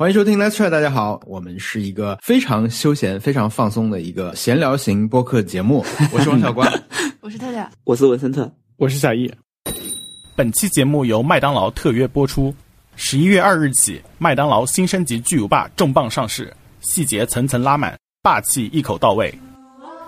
[0.00, 5.84] 欢迎收听 Let's Try，大家好，我们是一个非常休闲、非常放松的一个闲聊型播客节目。
[6.14, 6.72] 我是王小光，
[7.20, 9.28] 我是特特，我是文森特，我是小易。
[10.36, 12.54] 本期节目由麦当劳特约播出。
[12.94, 19.36] 十一月二日起，麦当劳新升级巨无霸重磅上市，细节层层拉满，霸气一口到位。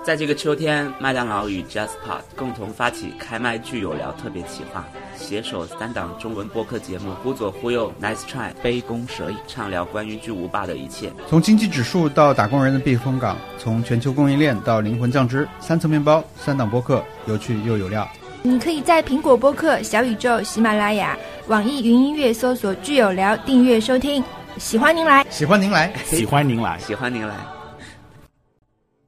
[0.03, 4.83] 在这个秋天，麦当劳与 JustPod 共同发起开麦剧有聊特别企划，
[5.15, 11.13] 携手三档中文播客节目，忽左忽右，Nice Try，杯弓蛇影，畅聊关于巨无霸的一切。
[11.29, 18.09] 从经济指数到打工人的避风港，从全球供应链到灵魂酱汁，三层面包，三档播客，有趣又有料。
[18.43, 21.15] 你可以在苹果播客、小宇宙、喜马拉雅、
[21.49, 24.25] 网易云音乐搜索“剧有聊”订阅收听。
[24.57, 27.60] 喜欢您来，喜欢您来， 喜欢您来，喜欢您来。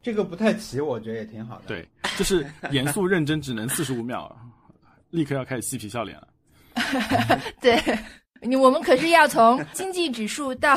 [0.02, 1.62] 这个不太齐，我觉得也挺好的。
[1.66, 4.34] 对，就是严肃认真，只能四十五秒，
[5.10, 6.28] 立刻要开始嬉皮笑脸了。
[7.60, 7.80] 对，
[8.40, 10.74] 你我们可是要从经济指数到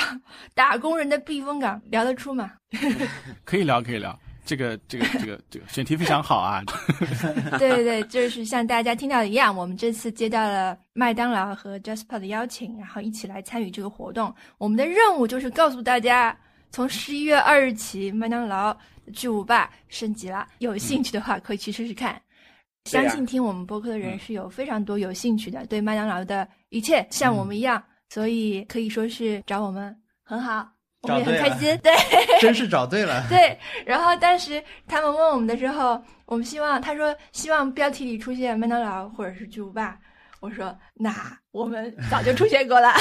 [0.54, 2.52] 打工人的避风港聊得出吗？
[3.44, 4.18] 可以聊，可以聊。
[4.46, 6.62] 这个，这个，这个，这个选题非常好啊！
[7.58, 14.32] 对对对，就是像大家听到的一样，我们这次接到了麦当劳和 JustPod 的邀请，然后一起来参与这个活动。
[14.60, 16.38] 我们的任务就是告诉大家，
[16.76, 18.76] 从十一月二日起，麦当劳。
[19.14, 22.20] 巨无霸升级了，有兴趣的话可以去试试看。
[22.86, 30.68] 相信听我们播客的人是有非常多有兴趣的，对麦当劳的一切像我们一样，所以可以说是找我们很好，
[31.04, 31.78] 我们也很开心。
[31.82, 31.94] 对，
[32.42, 33.24] 真是找对了。
[33.30, 39.98] 对，然后当时他们问我们的时候，我们希望他说希望标题里出现麦当劳或者是巨无霸，
[40.42, 42.92] 我说那我们早就出现过了。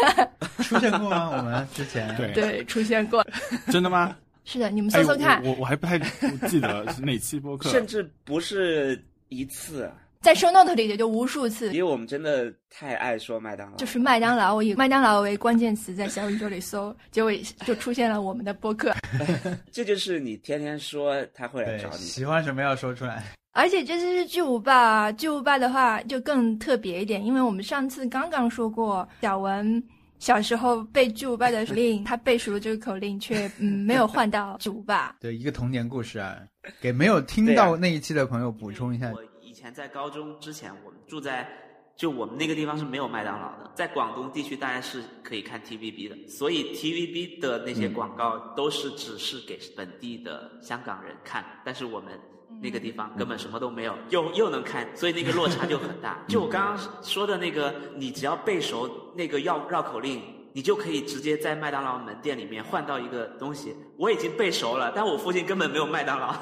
[0.62, 1.30] 出现过吗？
[1.34, 3.26] 我们之前对对出现过，
[3.72, 4.14] 真的吗？
[4.44, 5.42] 是的，你们搜搜看。
[5.42, 5.98] 我我还不太
[6.46, 11.72] 记得是哪期播客，甚至不是一次，在 show note 里也就无数次。
[11.72, 17.32] 因为我们真的太爱说麦当劳，就是麦当劳，我以麦当劳为关键词在小宇宙里搜，结果
[17.64, 18.94] 就出现了我们的播客。
[19.72, 23.24] 这就是你天天说他会来找你，喜欢什么要说出来。
[23.54, 29.82] 而且这次是巨无霸，巨无霸的话就更特别一点，因为我们上次刚刚说过小文。
[30.20, 35.14] 小时候背巨无霸的口令，他背熟了这个口令，却嗯没有换到巨无霸。
[35.20, 36.38] 对，一个童年故事啊，
[36.80, 39.12] 给没有听到那一期的朋友补充一下。
[39.12, 41.46] 我以前在高中之前，我们住在
[41.94, 52.18] 就我们那个地方是没有麦当劳的，在广东地区大家是可以看 TVB 的，所以 TVB 的那些广告都是只是给本地的香港人看，但是我们。
[52.60, 56.18] 那个地方根本什么都没有，又又能看，所以那个落差就很大。
[56.28, 60.22] 就我刚刚说的那个，你只要背熟那个绕绕口令，
[60.52, 63.76] 你就可以直接在麦当劳门店里面换到一个东西。
[63.96, 66.34] 我已经背熟了，但我附近根本没有麦当劳，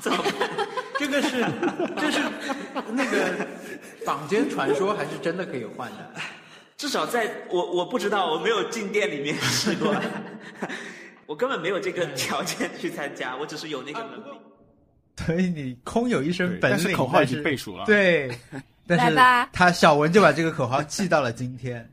[0.00, 0.32] 怎么办？
[0.98, 1.44] 这个是，
[1.96, 2.20] 这是
[2.90, 3.46] 那个
[4.04, 6.12] 坊间传说，还是真的可以换的？
[6.76, 9.94] 至少在我我不知道，我没有进店里面试过，
[11.26, 14.38] 我根本没有这个条件去参加，我只是有那个能力。
[15.28, 17.84] 所以你空有一身本领，但是口号已经背熟了。
[17.84, 18.30] 对，
[18.86, 19.14] 但是
[19.52, 21.86] 他小文就把这个口号记到了今天。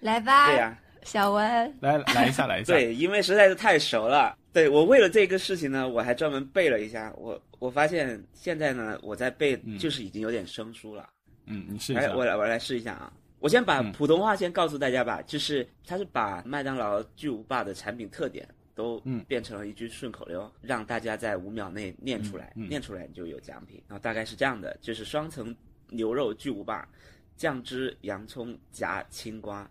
[0.00, 2.74] 来吧，对呀，小文，来来一下，来一下。
[2.74, 4.36] 对，因为实在是太熟了。
[4.52, 7.10] 对我为了这个事情呢，我还专门背了一下。
[7.16, 11.08] 我我发现现在呢，我在背就是已经有点生疏了。
[11.46, 12.12] 嗯，你试一下。
[12.14, 13.10] 我来，我来试一下啊。
[13.38, 18.46] 我先把普通话先告诉大家吧，就是他是把麦当劳巨无霸的产品特点。
[18.78, 23.82] 都变成了一句顺口溜，让大家在五秒内念出来，念出来你就有奖品。
[23.88, 25.52] 然后大概是这样的，就是双层
[25.88, 26.88] 牛肉巨无霸，
[27.36, 29.68] 酱汁洋葱夹青瓜，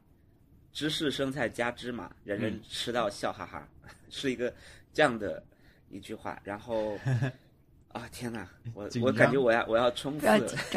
[0.73, 3.65] 芝士生菜加芝麻，人人吃到笑哈哈，
[4.09, 4.53] 是一个
[4.91, 5.41] 这样的
[5.89, 6.37] 一句话。
[6.43, 6.99] 然后
[7.93, 10.27] 啊天哪，我我感觉我要我要冲刺，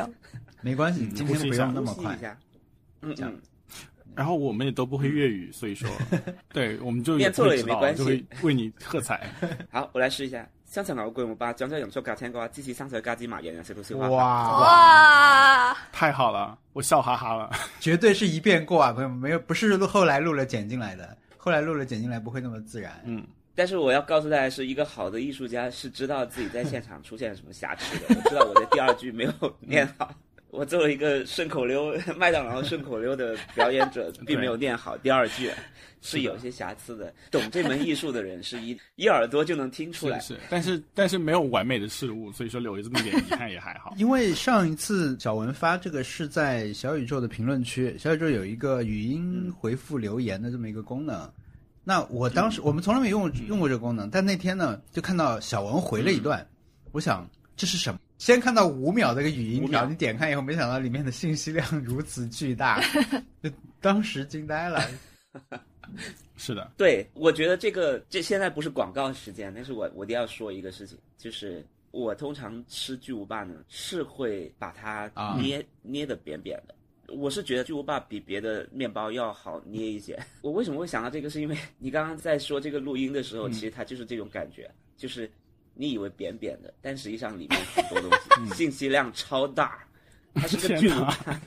[0.63, 2.17] 没关系，今天不用那么快。
[3.03, 3.41] 嗯嗯。
[4.21, 5.89] 然后我们也都不会粤语，所以说，
[6.53, 9.27] 对，我们就念错了也没关系，就会为你喝彩。
[9.73, 10.47] 好，我来试一下。
[10.67, 14.11] 香肠牛桂木巴，酱汁洋葱加青瓜，支持生菜加芝麻，人人食到笑哈哈。
[14.11, 14.61] 哇
[15.71, 17.51] 哇，太好了，我笑哈哈了。
[17.81, 23.01] 绝对是一遍过啊，朋友们，没有不是后来录了剪进来的，后来录了剪进来不会那么自然。
[23.07, 28.05] 嗯，但是我要告诉大家，是一个好的艺术家是知道自己在现场出现什么瑕疵的。
[28.11, 30.13] 我知道我的第二句没有念好。
[30.51, 35.51] 我作为一个顺口溜 麦当劳顺口溜的表演者， 并没有练好第二句，
[36.03, 37.13] 是有些瑕疵的。
[37.31, 40.19] 懂这门艺术的人是一 一耳朵就能听出来。
[40.19, 43.95] 是，但是但是没有完美的事物，所以说留有这么一点遗憾也还好。
[43.97, 51.33] 因为上一次小文发这个是在小宇宙的评论区，小宇宙有一个语音回复留言的这么一个功能。
[51.85, 56.45] 那我当时我们从来没用用过这个功能，但那天呢就看到小文回了一段，
[56.93, 58.01] 我想这是什么？
[58.21, 62.79] 先看到五秒这个语音条，你点开以后，没想到里面的信息量如此巨大，
[63.43, 63.51] 就
[63.81, 64.79] 当时惊呆了。
[66.37, 76.75] 是的，对，我觉得这个这现在不是广告时间，但是我我一定要说一个事情，就是我通常吃巨无霸呢，是会把它啊捏、捏的扁扁的。
[77.15, 80.17] 我是觉得巨无霸比别的面包要好捏一些。
[80.43, 81.31] 我为什么会想到这个？
[81.31, 85.29] 是因为你刚刚在说这个录音的时候，其实它就是这种感觉，就是
[85.81, 88.11] 你以为扁扁的，但实际上里面很多东
[88.47, 89.83] 西， 信息量超大，
[90.37, 91.41] 它是个巨无霸。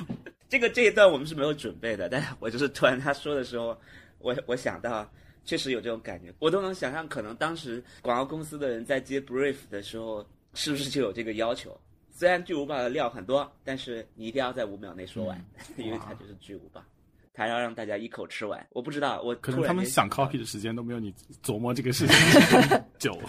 [0.49, 3.79] 这个这一段我们是没有准备的，但是我就是突然他说的时候，
[4.19, 5.09] 我我想到
[5.45, 11.79] 确实有这种感觉，我都能想象，可能当时广告公司的人在接 brief 的时候，是不是就有这个要求？
[12.11, 15.41] 虽然巨无霸的料很多，但是你一定要在五秒内说完，
[15.77, 16.85] 因为它就是巨无霸，
[17.35, 18.65] 它要让大家一口吃完。
[18.71, 22.15] 我不知道，我可能他们想 copy 的时间都没有你琢磨这个事情
[22.97, 23.19] 久。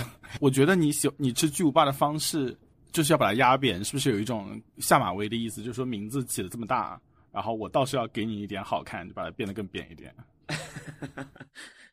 [0.40, 2.56] 我觉得你喜你吃巨无霸的方式
[2.92, 5.60] 就是要把它压扁，是不是有一种下马威的意思？
[5.62, 6.98] 就是说名字起的这么大，
[7.32, 10.14] 然后我倒是要给你一点好看，就把它变得更扁一点。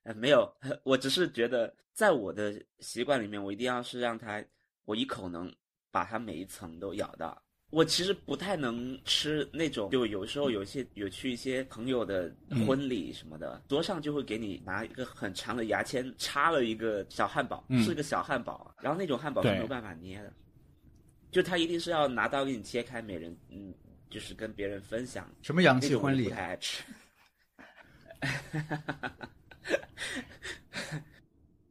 [0.04, 0.48] 呃， 没有，
[0.84, 4.44] 我只是觉得，在我的习惯里面，我一定要是让它，
[4.86, 5.52] 我一口能
[5.92, 7.42] 把它每一层都咬到。
[7.74, 12.32] 我其实不太能吃那种，就有时候有一些有去一些朋友的
[12.68, 20.32] 婚礼什么的，桌上就会给你拿一个很长的牙签插了一个小汉堡，嗯是个小汉堡，然后那种汉堡是没有办法捏的，
[21.32, 23.74] 就他一定是要拿刀给你切开，每人嗯，
[24.08, 26.30] 就是跟别人分享，什么洋气婚礼不？
[26.30, 26.84] 太爱吃。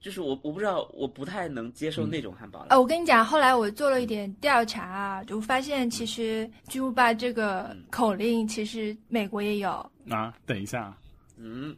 [0.02, 2.66] 就是我我不知道，我不太能接受那种汉堡了。
[2.70, 9.70] 呃，我跟你讲，后来我做了一点调查啊，就发现其实巨无霸这个口令，其实美国也有。
[10.10, 10.92] 啊，等一下，
[11.38, 11.74] 嗯，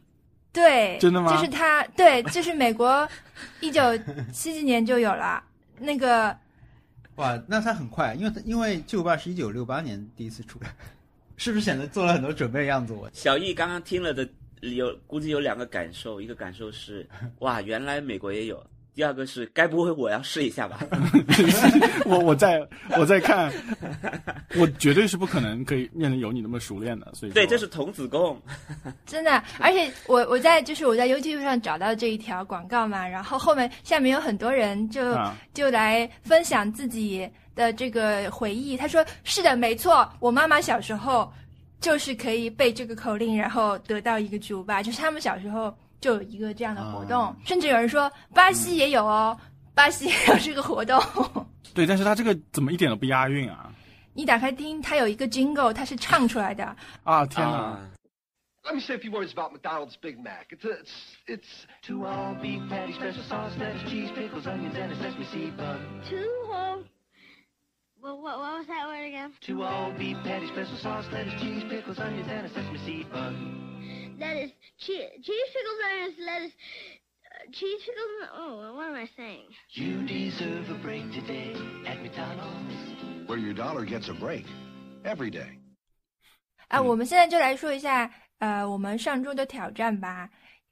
[0.51, 3.07] 对，真的吗就是它，对，就是美国
[3.61, 3.81] 一九
[4.33, 5.43] 七几年就有了
[5.77, 6.35] 那个，
[7.17, 10.73] 哇，那他很快，因为因为巨无霸是一九六八年第一次出来，
[11.37, 12.91] 是不是显得做了很多准备的样子？
[12.91, 14.27] 我小易刚刚听了的
[14.61, 17.07] 有估计有两个感受，一个感受是
[17.39, 18.57] 哇，原来美国也有；
[18.93, 20.79] 第二个是该不会我要试一下吧？
[22.05, 22.65] 我我在
[22.97, 23.51] 我在看，
[24.57, 28.39] 我绝对是不可能可以念得有你那么熟练的，所以对，这是童子功。
[29.05, 38.75] 真的，而且我我在就是我在 YouTube 上找到这一条广告嘛，然后后面下面有很多人就、啊就来分享自己的这个回忆。
[38.75, 41.31] 他说：“是的，没错，我妈妈小时候
[41.79, 49.37] 就是可以背这个口令，然后得到一个巨无霸，就是他们小时候就有一个这样的活动，啊甚至有人说巴西也有哦，
[49.73, 51.01] 巴西也有这个活动。
[51.73, 53.71] 对，但是他这个怎么一点都不押韵啊？
[54.13, 56.63] 你打开听，它有一个 jingle，它是唱出来的。
[57.03, 57.53] 啊天哪！
[57.53, 57.79] 啊
[58.63, 60.47] ，Let me say a few words about McDonald's Big Mac.
[60.51, 60.89] It's a, it's
[61.27, 65.57] it's two all beef patty, special sauce, lettuce, cheese, pickles, onions, and a sesame seed
[65.57, 65.77] bun.
[66.09, 66.83] Two whole.
[68.04, 69.32] Well, what, what was that word again?
[69.40, 74.16] Two all beef patty, special sauce, lettuce, cheese, pickles, onions, and a sesame seed bun.
[74.18, 76.52] Lettuce, cheese, cheese pickles, onions, lettuce,
[77.26, 78.12] uh, cheese pickles.
[78.22, 79.44] and- Oh, what am I saying?
[79.72, 81.52] You deserve a break today
[81.86, 82.74] at McDonald's.
[83.26, 84.44] where your dollar gets a break
[85.04, 85.58] every day.
[86.68, 90.28] 啊，嗯我们现在就来说一下，呃，我们上周的挑战吧，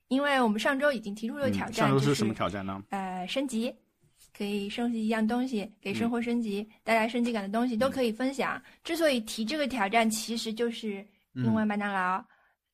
[0.08, 2.82] 因为我们上周已经提出了挑嗯战，就是上周什么挑战呢？
[2.90, 3.72] 呃，升级，
[4.35, 8.61] 可以升级一样东西，给生活升级、带来升级感的东西都可以分享。
[8.83, 12.23] 之所以提这个挑战，其实就是因为麦当劳、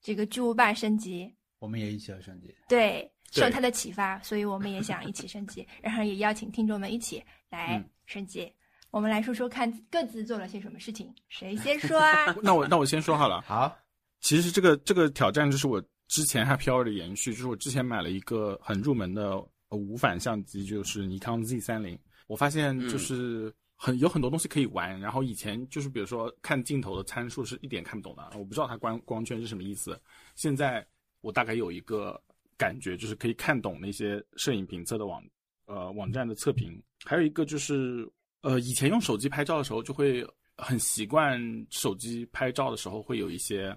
[0.02, 2.54] 这个巨无霸升级，我们也一起要升级。
[2.68, 8.52] 对，受他的启发，所以我们也想一起升级，然后也邀请听众们一起来嗯升级。
[8.92, 12.26] 我们来说说看各自做了些什么事情，谁先说啊？
[12.42, 13.42] 那我那我先说好了。
[13.46, 13.78] 好，
[14.22, 21.98] 其实这个这个挑战就是我之前 Happy Hour 的延续，就是我之前买了一个很入门的呃无反相机，就是尼康 Z 三零。
[22.28, 30.00] 我发现就是很、有很多东西可以玩，然后以前就是比如说看镜头的参数是一点看不懂的，我不知道它光光圈是什么意思。
[30.36, 30.86] 现在
[31.22, 32.22] 我大概有一个
[32.58, 35.24] 感觉，就是可以看懂那些摄影评测的网
[35.66, 36.82] 呃网站的测评。
[37.06, 38.08] 还有一个就是
[38.42, 43.76] 呃以前用手机拍照的时候就会很习惯手机拍照的时候会有一些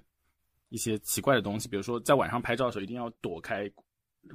[0.69, 3.71] 一些奇怪的东西，比如说在晚上拍照的时候一定要躲开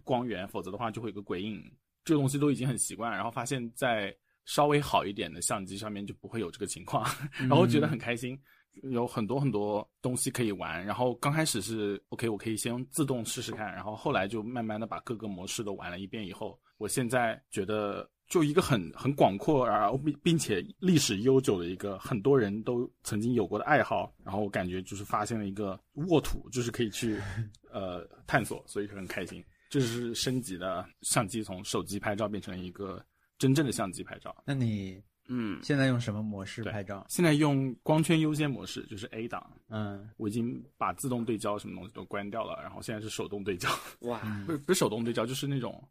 [0.03, 1.63] 光源，否则的话就会有个鬼影。
[2.03, 4.15] 这个东西都已经很习惯，然后发现在
[4.46, 7.06] 稍微好一点的相机上面就不会有这个情况，
[7.38, 8.39] 然后觉得很开心，
[8.84, 10.86] 有很多很多东西可以玩。
[10.86, 25.77] 然后刚开始是 OK，我可以先用自动试试看，然后后来就慢慢的把各个模式都玩了一遍以后，我现在觉得就一个很很广阔，然后并并且历史悠久的一个很多人都曾经有过的爱好，然后我感觉就是发现了一个
[26.08, 27.20] 沃土，就是可以去
[27.70, 29.44] 呃探索，所以很开心。
[29.69, 33.03] 这是升级的相机从手机拍照变成一个
[33.38, 34.36] 真正的相机拍照。
[34.45, 37.05] 那你嗯，现在用什么模式拍照？
[37.09, 43.69] 现在用光圈优先模式，就是 A 档，嗯我已经把自动对焦什么东西都关掉了，然后现在是手动对焦，
[44.01, 45.86] 哇， 不是不是手动对焦，就是那种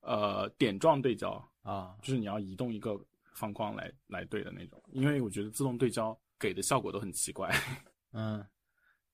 [0.00, 1.32] 呃点状对焦，
[1.62, 2.98] 啊就是你要移动一个
[3.34, 4.82] 方框来来对的那种。
[4.92, 7.54] 因为我觉得自动对焦给的效果都很奇怪。
[8.12, 8.42] 嗯，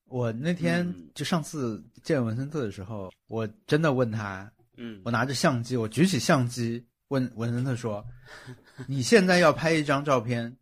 [0.07, 8.05] 我那天嗯就上次见文森特的时候，我真的问他，嗯我拿着相机，我举起相机问文森特说
[8.87, 10.57] ：“你现在要拍一张照片，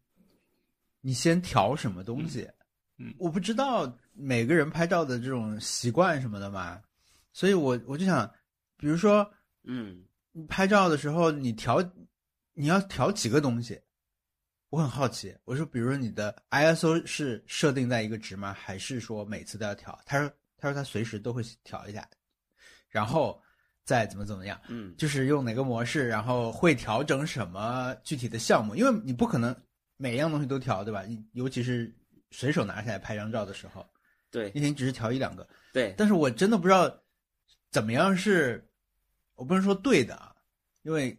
[1.00, 2.48] 你先调什么东西？”
[2.98, 6.80] 嗯我不知道每个人拍照的这种习惯什么的嘛，
[7.32, 8.30] 所以我我就想，
[8.76, 9.28] 比如说
[9.64, 11.82] 嗯你拍照的时候，你调
[12.54, 13.80] 你要调几个东西？
[14.72, 18.54] 我很好奇，我说，比如说你的 ISO 是设定在一个值吗？
[18.54, 20.00] 还是说每次都要调？
[20.06, 22.08] 他说，他说他随时都会调一下，
[22.88, 23.38] 然后
[23.84, 29.54] 再怎么怎么样，嗯就是用哪个模式，然后会调整什么具体的项目，因为你不可能
[29.98, 31.02] 每一样东西都调，对吧？
[31.02, 31.94] 你尤其是
[32.30, 33.86] 随手拿下来拍张照的时候，
[34.30, 36.90] 对一天只是调一两个，对，但是我真的不知道
[37.70, 38.66] 怎么样是，
[39.34, 40.34] 我不能说对的啊，
[40.80, 41.14] 因为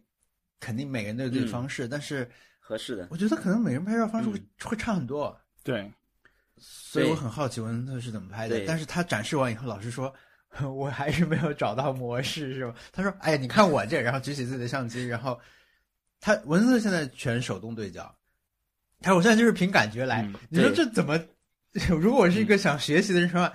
[0.58, 2.28] 肯定每个人都有自己的方式，但是
[2.66, 5.92] 合适的，我觉得可能每个人拍照方式会、嗯会差很多，对，
[6.56, 8.64] 所以我很好奇文森特是怎么拍的。
[8.66, 10.12] 但是他展示完以后，老师说。
[10.72, 12.72] 我还是没有找到模式，是吧？
[12.92, 15.36] 他说：“哎呀，你看我这，然后举起自己的相机，然后
[16.20, 18.04] 他文森特现在全手动对焦，
[19.00, 20.22] 他说我现在就是凭感觉来。
[20.22, 21.20] 嗯你说这怎么？
[22.00, 23.52] 如果我是一个想学习的人说，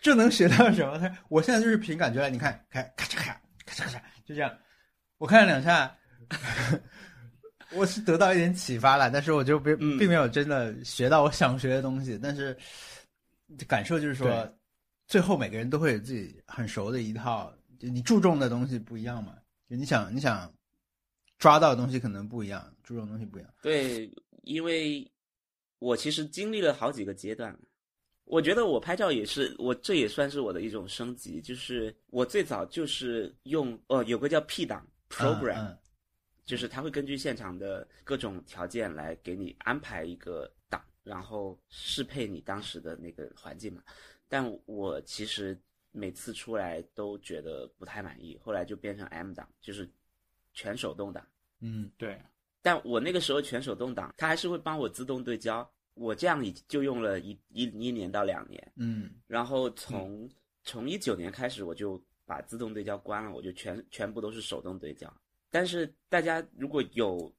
[0.00, 0.96] 这能学到什么？
[1.00, 2.30] 他说我现在就是凭感觉来。
[2.30, 3.34] 你看，看咔嚓咔嚓
[3.66, 4.56] 咔嚓咔嚓，就这样。
[5.18, 5.96] 我看了两下，
[7.72, 12.18] 我是得到一点启发了，但是我就并嗯并没有真的学到我想学的东西。
[12.22, 12.56] 但是
[13.66, 14.48] 感受就是说，
[15.06, 19.34] 最后每个人都会有自己很熟的一套，就你注重的东西不一样嘛。
[19.68, 20.52] 就你想你想
[21.38, 23.50] 抓到的东西可能不一样，注重的东西不一样。
[23.62, 24.10] 对，
[24.42, 25.04] 因为
[25.78, 27.56] 我其实经历了好几个阶段，
[28.24, 35.78] 我觉得我拍照也是，我这也算是我的一种升级，就是我最早就是用哦，有个叫 P 档 program，、嗯
[36.46, 43.82] 就是他会根据现场的各种条件来给你安排一个档，然后适配你当时的那个环境嘛。
[44.28, 45.60] 但我其实
[45.90, 49.90] 每次出来都觉得不太满意，后来就变成 M 档，就是
[50.52, 51.26] 全手动档。
[51.60, 52.20] 嗯对，
[52.62, 55.68] 但我那个时候全手动挡，它还是会帮我自动对焦。
[55.94, 60.28] 我这样已就用了一一一年到两年，嗯然后从、
[60.62, 65.12] 从一九年开始，我就把自动对焦关了，我就全全部都是手动对焦。
[65.56, 67.34] 但是大家如果有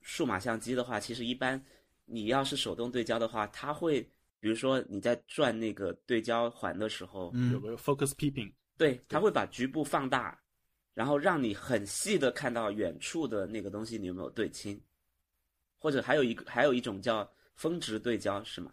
[0.00, 1.64] 数码相机的话，其实一般
[2.04, 4.02] 你要是手动对焦的话，它会
[4.40, 10.36] 比如说你在转那个对焦环的时候，嗯有个 focus peeping，对，它会把局部放大，
[10.94, 14.82] 然后让你很细的看到远处的那个东西你有没有对清，
[15.78, 18.72] 或者还有一个还有一种叫峰值对焦是吗？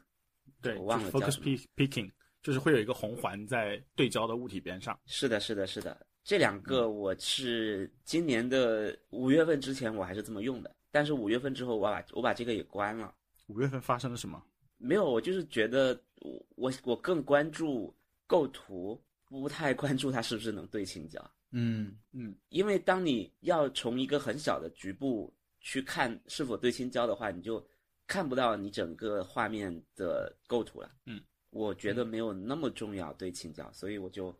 [0.59, 2.11] 对，我忘了叫 focus 什么 pe- peaking，
[2.41, 4.99] 就是会有一个红环在对焦的物体边上。
[5.05, 13.15] 是的，是的，是的，这两个我是今年的五月份之前我还是这么用的，但是五月份之后我把我把这个也关了。
[13.45, 14.43] 五月份发生了什么？
[14.77, 17.95] 没有，我就是觉得我我我更关注
[18.27, 21.17] 构图，不太关注它是不是能对清焦。
[21.51, 27.65] 嗯嗯，因为当你要从一个很小的局部去看是否对清焦的话，你就
[28.05, 30.91] 看不到你整个画面的构图了。
[31.05, 34.37] 嗯，我觉得没有那么重要对清焦，所以我就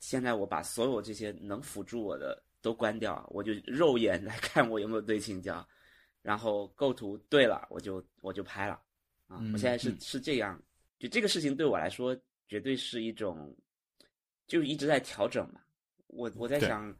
[0.00, 5.64] 现在我把所有这些能辅助我的都关掉，我就肉眼来看我有没有对清焦，
[6.22, 8.74] 然后构图对了，我就我就拍了。
[9.28, 10.60] 啊，嗯我现在是嗯是这样，
[10.98, 12.16] 就这个事情对我来说
[12.48, 13.56] 绝对是一种，
[14.46, 15.60] 就一直在调整嘛。
[16.08, 16.92] 我我在想，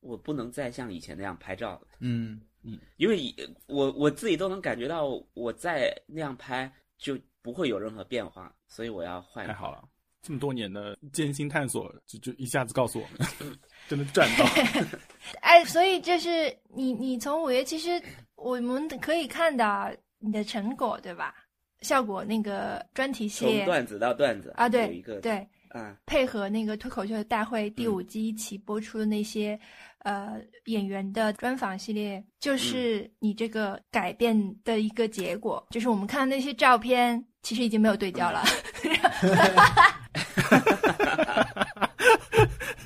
[0.00, 3.34] 我不能再像以前那样拍照了，嗯嗯因为以
[3.66, 9.52] 我我自己都能感觉到我再那样拍就不会有任何变化，所以我要换太。
[9.52, 9.88] 好了，
[10.26, 13.56] 这么多年的艰辛探索，就就一下子告诉我们，
[13.86, 14.44] 真的赚到。
[15.40, 18.02] 哎，所以就是你，你从五月，其实
[18.34, 21.32] 我们可以看到你的成果，对吧？
[21.80, 29.56] 效果那个专题系列从段子到段子啊，有对一个对，啊，配合那个脱口秀大会第嗯五季一起播出的那些、
[30.00, 35.64] 呃演员的专访系列，就是你这个改变的一个结果。
[35.70, 38.42] 就是我们看到那些照片，其实已经没有对焦了。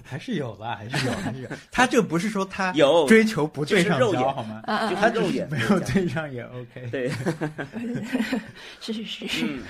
[0.04, 1.48] 还是有吧，还是有，还是有。
[1.70, 4.60] 他这不是说他有追求不对上焦就是肉眼好吗？
[4.90, 6.88] 就他肉眼没有对上也 OK。
[6.90, 7.08] 对，
[8.80, 9.62] 是是是是，嗯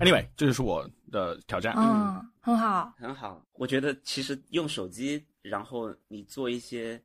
[0.00, 1.72] ，Anyway，这就是我的挑战。
[1.76, 2.92] 嗯，很好。
[2.98, 3.40] 很好。
[3.52, 7.00] 我觉得其实用手机，然后你做一些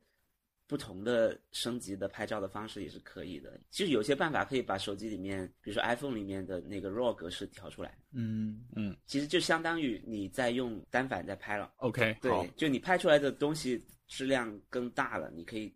[0.72, 3.60] 不同的升级的拍照的方式也是可以的。
[3.70, 11.70] 其实有些办法可以把手机里面，比如说 iPhone 里面的那个 RAW 格式调出来，嗯嗯其实就相当于你在用单反在拍了。
[11.76, 15.70] ，OK，对，，就你拍出来的东西质量更大了，你可以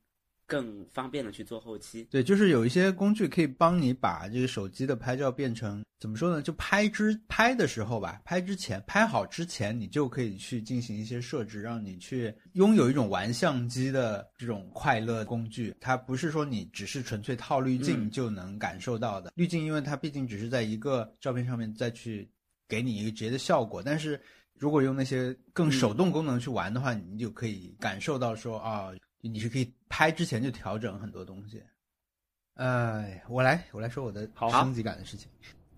[0.47, 2.05] 更方便的去做后期。
[2.11, 6.41] 对，就是有一些工具可以帮你把这个手机的拍照变成怎么说呢？
[6.41, 15.75] 就拍之拍的时候吧，拍之前拍好之前，你就可以去进行一些设置，让你去拥有一种玩相机的这种快乐工具。
[15.81, 19.33] 它不是说你只是纯粹套滤镜嗯就能感受到的。
[19.35, 22.31] 滤镜因为它毕竟只是在一个照片上面再去
[22.69, 24.21] 给你一个直接的效果，但是
[24.55, 31.63] 如果用那些更手动功能去玩的话，你就可以感受到说啊，你是可以拍之前就调整很多东西。
[32.55, 35.29] 呃，我来我来说我的好升级感的事情。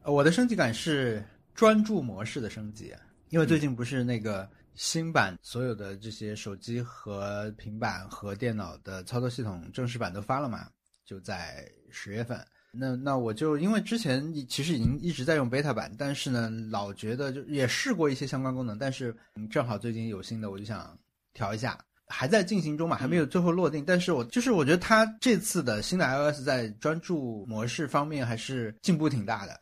[0.02, 1.22] 呃我的升级感是
[1.54, 2.94] 专注模式的升级，
[3.30, 10.70] 因为最近不是那个新版所有的这些手机和平板和电脑的操作系统正式版都发了嘛，
[11.04, 12.42] 就在十月份。
[12.70, 20.96] 那那我就因为之前其实已经一直在用 beta 版，但是呢，老觉得就也试过一些相关功能，但是嗯正好最近有新的，我就想
[21.32, 21.76] 调一下。
[22.08, 23.84] 还在进行中嘛，还没有最后落定。
[23.84, 29.60] 但是我就是我觉得它这次的新的 iOS 在专注模式方面还是进步挺大的。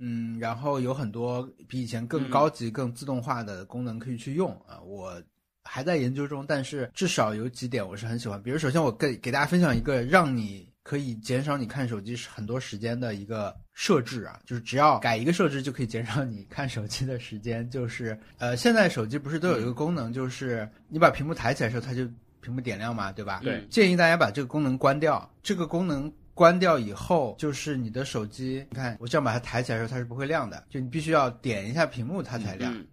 [0.00, 4.80] 嗯，然后有很多比以前更高级、更自动化的功能可以去用啊。
[4.80, 5.22] 我
[5.62, 8.42] 还在研究中，但是至少有几点我是很喜欢。
[8.42, 17.68] 比如，首先我给给大家分享一个让你可以减少你看手机很多时间的一个设置啊，就是只要改一个设置就可以减少你看手机的时间。
[17.70, 22.04] 就是 呃，现在手机不是都有一个功能，就是你把屏幕抬起来的时候，它就
[22.40, 23.40] 屏幕点亮嘛，对吧？
[23.42, 25.30] 对建议大家把这个功能关掉。
[25.42, 32.74] 这个功能关掉以后，就是你的手机，你看我这样把它抬起来的时候，它是不会亮的，就你必须要点一下屏幕它才亮。
[32.74, 32.84] 嗯，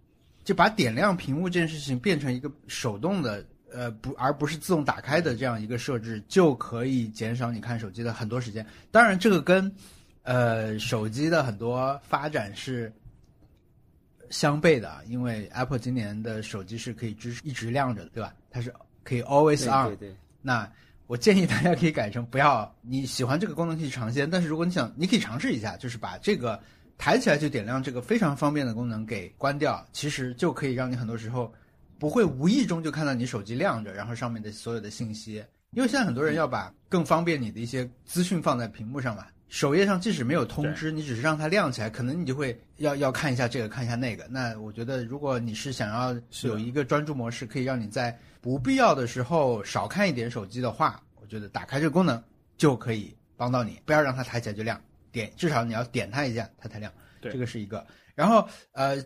[0.44, 8.64] 就把点亮屏幕这件事情变成一个手动的，呃，不，而不是自动打开的这样一个设置，就可以减少你看手机的很多时间。
[8.90, 9.70] 当然，这个跟
[10.22, 12.92] 呃手机的很多发展是
[14.30, 18.34] 相悖的，啊，因为 Apple 今年的手机是可以支持一直亮着的，对吧？
[18.50, 18.72] 它是
[19.02, 20.70] 可以 always on，对对，那
[21.06, 26.60] 我建议大家可以改成不要你喜欢这个功能可以尝鲜，但是如果你想，你可以尝试一下，就是把这个
[26.96, 31.52] 抬起来就点亮这个非常方便的功能给关掉，其实就可以让你很多时候
[32.00, 35.44] 不会无意中就看到你手机亮着，然后上面的所有的信息。
[35.72, 44.26] 因为现在很多人要把更方便你的一些资讯放在屏幕上嘛，首页上即使没有通知，你只是让它亮起来，可能你就会要要看一下这个，看一下那个。
[44.28, 52.20] 那我觉得，如果你是想要有一个专注模式，可以让你在不必要的时候少看一点手机的话，我觉得打开这个功能
[52.56, 54.80] 就可以帮到你，不要让它抬起来就亮，
[55.12, 56.92] 点至少你要点它一下，它才亮。
[57.20, 57.86] 对这个是一个。
[58.16, 58.96] 然后呃，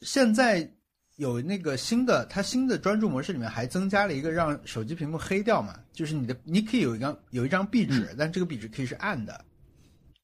[0.00, 0.68] 现在
[1.16, 9.44] 有那个新的，它新的专注模式里面还增加了一个让手机屏幕黑掉嘛，就是你的你可以有一张有一张壁纸，但这个壁纸可以是暗的。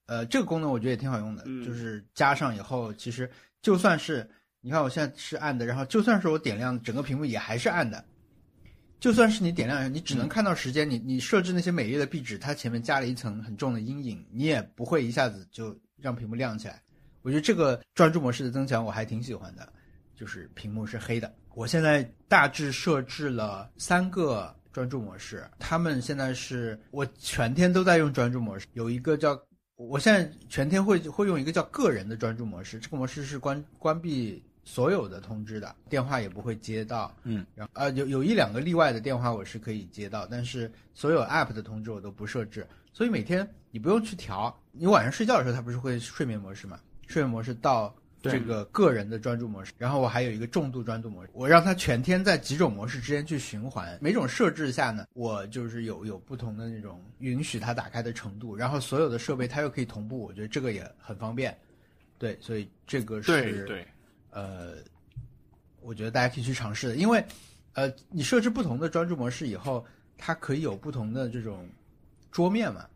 [0.07, 4.29] 呃，这个功能我觉得也挺好用的，嗯就是加上以后，其实就算是
[4.61, 8.05] 你看我现在是暗的，然后就算是我点亮整个屏幕也还是暗的。
[9.01, 16.83] 就算是你点亮，你只能看到时间，你你设置那些美丽的壁纸，它前面加了一层很重的阴影，你也不会一下子就让屏幕亮起来。
[17.23, 19.73] 我觉得这个专注模式的增强我还挺喜欢的，
[20.19, 21.33] 就是屏幕是黑的。
[21.55, 29.41] 我现在大致设置了三个专注模式，他们现在是我全天都在用专注模式，有一个叫
[29.77, 46.79] 我现在全天会会用一个叫个人的专注模式，这个模式是关关闭所有的通知的，电话也不会接到，嗯，然后呃有有一两个例外的电话我是可以接到，但是所有 app 的通知我都不设置，所以每天你不用去调，你晚上睡觉的时候它不是会睡眠模式嘛？
[47.07, 61.57] 睡眠模式到对这个个人的专注模式，然后我还有一个重度专注模式，我让它全天在几种模式之间去循环，每种设置下呢，我就是有有不同的那种允许它打开的程度，然后所有的设备它又可以同步，我觉得这个也很方便。
[62.19, 63.87] 对，所以这个是对对，
[64.31, 64.75] 呃，
[65.81, 67.25] 我觉得大家可以去尝试的，因为
[67.75, 71.69] 呃，你设置不同的专注模式以后，它可以有不同的这种
[72.33, 72.87] 桌面嘛，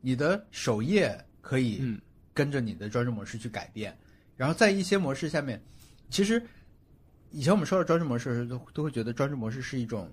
[0.00, 2.00] 你的首页可以嗯。
[2.32, 3.94] 跟着你的专注模式去改变，
[4.40, 5.60] 然后在一些模式下面，
[6.08, 6.42] 其实
[7.30, 10.10] 以前我们说到专注模式的时候，都都会觉得专注模式是一种，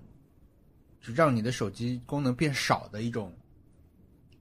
[1.00, 3.32] 就让你的手机功能变少的一种。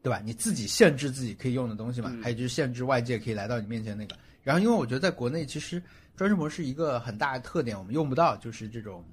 [0.03, 0.21] 对吧？
[0.23, 4.15] 你自己限制自己可以用的东西嘛，嗯还有就是限制外界可以来到你面前那个。
[4.43, 5.81] 然后，因为我觉得在国内，其实
[6.17, 9.03] 专注模式一个很大的特点，我们用不到，就是这种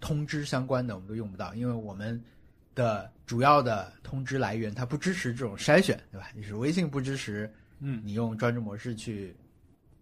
[0.00, 2.22] 通知相关的，我们都用不到，因为我们
[2.74, 6.30] 的主要的通知来源它不支持这种筛选，对吧？
[6.36, 7.50] 就是微信不支持，
[7.80, 9.34] 嗯你用专注模式去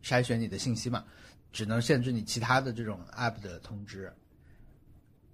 [0.02, 1.04] 筛选你的信息嘛，
[1.52, 4.12] 只能限制你其他的这种 app 的通知。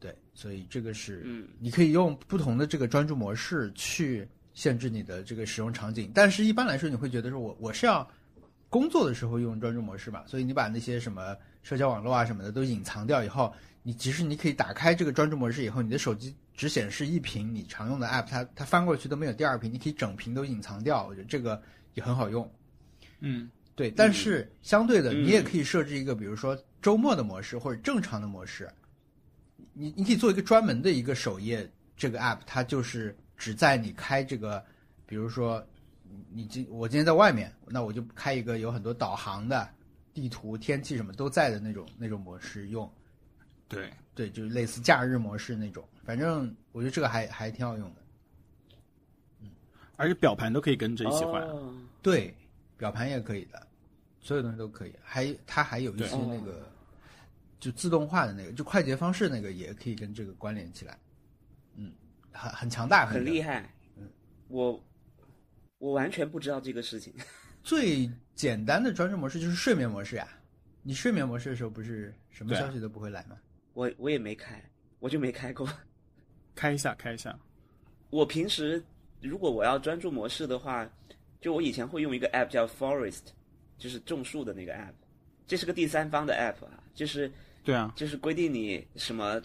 [0.01, 8.09] 对，所以这个是，嗯你可以用不同的这个专注模式去限制你的这个使用场景，但是一般来说你会觉得说我我是要
[8.69, 21.61] 工作的时候用专注模式嘛，所以你把那些什么社交网络啊什么的都隐藏掉以后，你其实你可以打开这个专注模式以后，你的手机只显示一屏你常用的 app，它它翻过去都没有第二屏，你可以整屏都隐藏掉，我觉得这个
[21.99, 22.49] 也很好用。
[23.21, 28.71] 嗯，对，但是相对的，嗯你也可以设置一个，比如说周末的模式或者正常的模式。
[29.73, 34.65] 你你可以做一个专门的一个首页，这个 app 它就是只在你开这个，
[35.07, 35.65] 比如说
[36.03, 39.69] 你你今我今天在外面，那我就开一个有很多导航的
[40.15, 42.91] 地图、天气什么都在的那种那种模式用。
[43.69, 45.87] 对，对，就是类似假日模式那种。
[46.05, 47.98] 反正我觉得这个还还挺好用的。
[49.99, 51.43] 而且表盘都可以跟着一起换。
[51.43, 52.33] 哦对，
[52.77, 53.67] 表盘也可以的，
[54.21, 54.95] 所有东西都可以。
[55.03, 56.71] 还它还有一些那个，
[57.59, 60.97] 就自动化的那个，就快捷方式那个也可以跟这个关联起来。
[61.75, 61.93] 嗯，
[62.31, 63.69] 很很强大，很厉害。
[64.47, 64.81] 我
[65.79, 67.13] 我完全不知道这个事情。
[67.65, 70.29] 最简单的专注模式就是睡眠模式呀。
[70.83, 73.37] 你睡眠模式的时候不是什么消息都不会来吗？
[73.75, 74.63] 我我也没开，
[75.01, 75.69] 我就没开过。
[76.55, 77.37] 开一下，开一下。
[78.11, 78.83] 我平时
[79.21, 80.89] 如果我要专注模式的话，
[81.41, 83.21] 就我以前会用一个 app 叫 Forest，
[83.79, 84.93] 就是种树的那个 app，
[85.47, 87.31] 这是个第三方的 app 啊，就是
[87.65, 89.41] 对啊，就是规定你什么，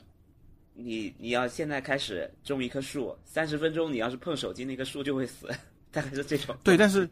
[0.73, 5.47] 你你要现在开始种一棵树，三十分钟你要是碰手机，那棵树就会死，
[5.91, 6.55] 大概是这种。
[6.63, 7.09] 对，但是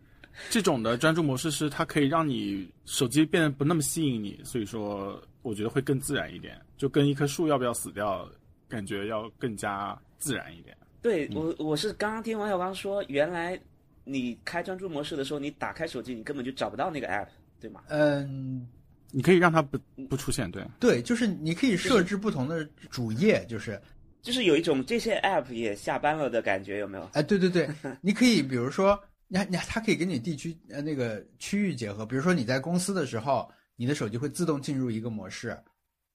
[0.50, 8.28] 这种的专注模式是它可以让你手机变得不那么吸引你，所以说我觉得会更自然一点，就跟一棵树要不要死掉，
[8.68, 10.76] 感觉要更加自然一点。
[11.02, 13.60] 对我我是刚刚听王小刚说，原来
[14.04, 17.28] 你开专注模式的时候，你打开手机，你根本就找不到那个 app，
[17.60, 17.82] 对吗？
[17.88, 18.68] 嗯，
[19.12, 19.78] 你可以让它不
[20.10, 23.82] 不出现，对，对，就是你可以设置不同的主页，就是。
[24.22, 27.10] 就是有一种这些 app 也下班了的感觉，有没有？
[27.14, 27.68] 哎，对对对，
[28.02, 35.58] 你可以比如说，你还你还它可以跟你地区呃那个区域结合，比如说你在公司的时候，你的手机会自动进入一个模式，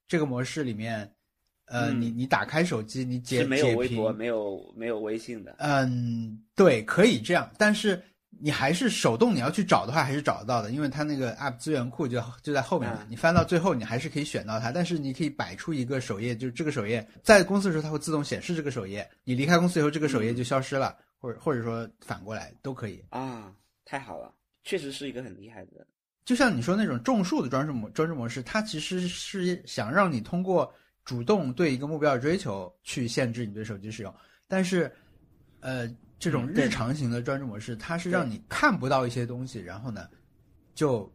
[0.06, 1.12] 这个模式里面，
[1.66, 5.56] 呃，嗯你你打开手机，你解是没有解屏微博、没有没有微信的。
[5.58, 8.00] 嗯，对，可以这样，但是
[8.38, 13.00] 你还是手动你要去找的话，还是找得到的，因为它那个 App 资源库就就在后面嘛。
[13.02, 19.08] 嗯你翻到最后，你还是可以选到它，但是你可以摆出一个首页，就是这个首页在公司的时候，它会自动显示这个首页。
[19.24, 23.02] 你离开公司以后，这个首页就消失了，或者或者说反过来都可以。
[23.10, 23.52] 啊，
[23.84, 25.86] 太好了，确实是一个很厉害的。
[26.24, 30.72] 就像你说那种种树的专注模专注模式，它其实是想让你通过
[31.06, 34.14] 主动对一个目标的追求去限制你对手机使用，
[34.46, 34.92] 但是，
[35.60, 35.88] 呃，
[36.18, 40.08] 这种日常型的专注模式，它是让你看不到一些东西，然后呢，
[40.74, 41.10] 就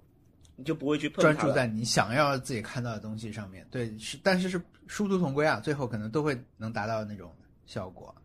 [0.55, 3.67] 你就不会去碰专注在你想要自己看到的东西上面。
[3.69, 8.15] 对，是，但是是殊途同归啊，最后可能都会能达到那种效果。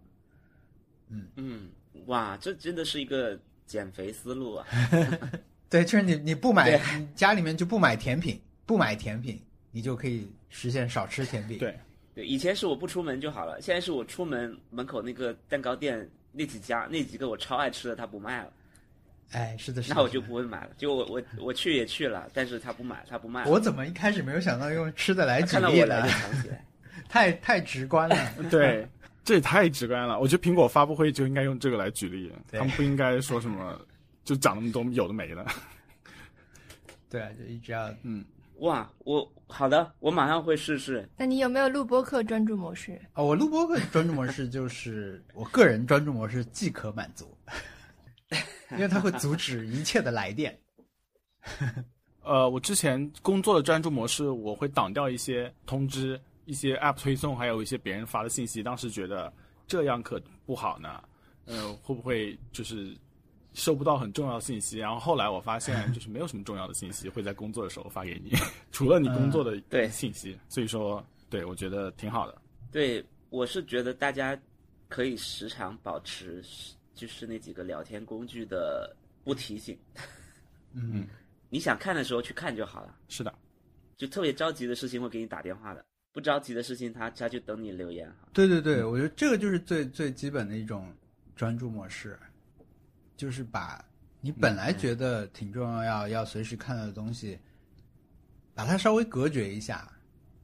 [1.08, 1.70] 嗯嗯，
[2.06, 4.66] 哇，这真的是一个减肥思路啊！
[5.68, 9.40] 对，就是你你不买，你家里面就不买甜品，不买甜品，
[9.76, 11.58] 你就可以实现少吃甜品。
[11.58, 11.78] 对，
[12.14, 18.52] 对，以前是我不出门就好了，现在是我出门门口那个蛋糕店那几家那几个我超爱吃的，他不卖了，
[19.32, 19.94] 哎，是的，是的。
[19.94, 20.70] 那我就不会买了。
[20.78, 23.50] 就我我我去也去了，但是他不买，他不卖了。
[23.50, 26.08] 我怎么一开始没有想到用吃的来他举例呢来。
[27.06, 28.16] 太太直观了。
[28.50, 28.88] 对，
[29.24, 30.18] 这也太直观了。
[30.18, 33.78] 我觉得苹果发布会就应该用这个来举例，他们不应该说什么
[34.24, 35.44] 就讲那么多有的没的。
[37.10, 38.24] 对啊，就一直要嗯，
[38.60, 41.06] 哇，我好的，我马上会试试。
[41.16, 43.00] 那你有没有录播课专注模式？
[43.14, 47.36] 哦，我录播课专注模式就是我个人专注模式即可满足，
[48.72, 50.58] 因为它会阻止一切的来电。
[52.24, 58.62] 呃，我之前工作的专注模式，我会挡掉一些通知、一些 App 推送，还有一些别人发的信息。
[58.62, 59.32] 当时觉得
[59.68, 61.00] 这样可不好呢，
[61.44, 62.96] 呃，会不会就是
[63.56, 64.76] 收不到很重要的信息？
[64.76, 68.32] 然后后来我发现， 就是没有什么重要的信息会在工作的时候发给你，
[68.70, 70.38] 除了你工作的对信息。
[70.46, 72.36] 所以说，对我觉得挺好的。
[72.70, 74.38] 对，我是觉得大家
[74.88, 76.44] 可以时常保持，
[76.94, 79.74] 就是那几个聊天工具的不提醒。
[80.74, 81.06] 嗯，
[81.48, 82.94] 你想看的时候去看就好了。
[83.08, 83.34] 是的，
[83.96, 88.28] 就特别着急的事情会给你打电话的，不着急的事情他他就等你留言哈。
[88.34, 90.92] 对对对，我觉得这个就是最最基本的一种
[91.34, 92.18] 专注模式，
[93.16, 93.84] 就是把
[94.20, 97.38] 你本来觉得挺重要要要随时看到的东西，
[98.54, 99.90] 把它稍微隔绝一下，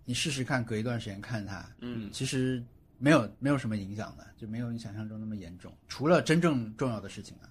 [0.05, 2.63] 你试试看，隔一段时间看它，嗯其实
[2.99, 5.73] 没有没有什么影响的，就没有你想象中那么严重。
[5.89, 7.49] 除了真正重要的事情啊，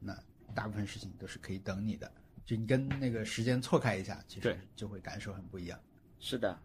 [0.00, 0.18] 那
[0.54, 2.10] 大部分事情都是可以等你的。
[2.46, 5.78] 就你跟那个时间错开一下，其实就会感受很不一样。
[6.20, 6.58] 是的，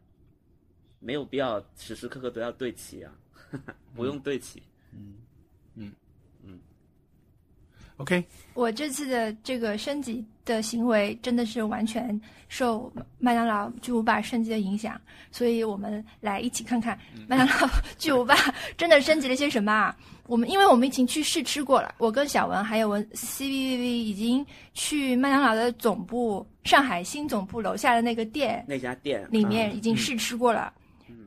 [1.00, 3.13] 没有必要时时刻刻都要对齐啊，
[3.95, 4.62] 不用对齐。
[8.00, 15.00] OK，我这次的这个升级的行为真的是完全受麦当劳巨无霸升级的影响，
[15.32, 18.36] 所以我们来一起看看麦当劳巨无霸
[18.78, 19.94] 真的升级了些什么啊？
[20.28, 30.74] 我们因为我们已经去试吃过了，我跟小文还有文 C V V V 已经去麦当劳的总部上海新总部楼下的那个店那家店里面已经试吃过了。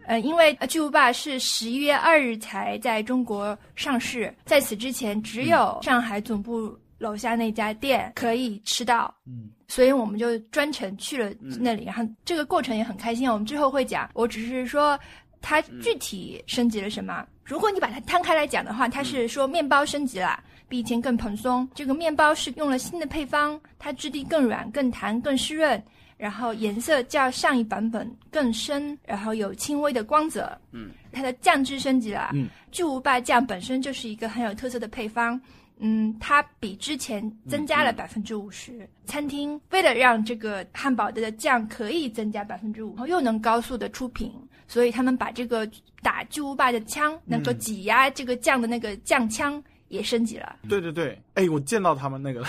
[0.07, 14.09] 呃，因为呃巨无霸是十一月二日才在中国上市，在此之前只有上海总部楼下那家店可以吃到，嗯，所以我们就专程去了那里，然后这个过程也很开心，我们之后会讲。
[14.15, 14.99] 我只是说
[15.41, 17.27] 它具体升级了什么。
[17.45, 20.39] 如果你把它摊开来讲的话，它是说面包升级了，
[20.69, 21.69] 比以前更蓬松。
[21.75, 25.83] 这个面包是用了新的配方，它质地更软、更弹、更湿润。
[26.23, 30.57] 然后颜色较上一版本更深，然后有轻微的光泽。
[30.71, 32.31] 嗯，它的酱汁升级了。
[32.33, 35.41] 嗯，巨无霸酱本身就是一个很有特色的配方。
[35.79, 38.89] 嗯，它比之前增加了百分之五十。
[39.05, 44.33] 餐厅为了让这个汉堡的酱可以增加百分之五，然后又能高速的出品，
[44.69, 45.69] 所以他们把这个
[46.03, 50.55] 打巨无霸的枪能够挤压这个酱的那个酱枪也升级了。
[50.69, 52.45] 对对对，哎，我见到他们那个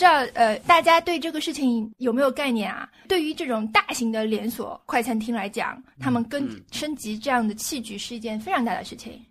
[0.00, 2.88] 了，这呃，大家对这个事情有没有概念啊？
[3.08, 9.24] 对于这种大型的连锁快餐厅来讲，他们跟嗯升级这样的器具是一件非常大的事情。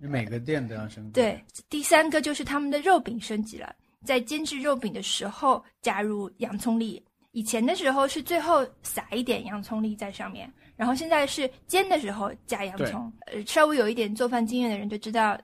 [0.00, 1.12] 每个店都要升级。
[1.12, 13.10] 对，第三个就是他们的肉饼升级了，在煎制肉饼的时候加入洋葱粒，以前的时候是最后撒一点洋葱粒在上面，然后现在是煎的时候加洋葱。
[13.26, 15.40] 呃，稍微有一点做饭经验的人就知道，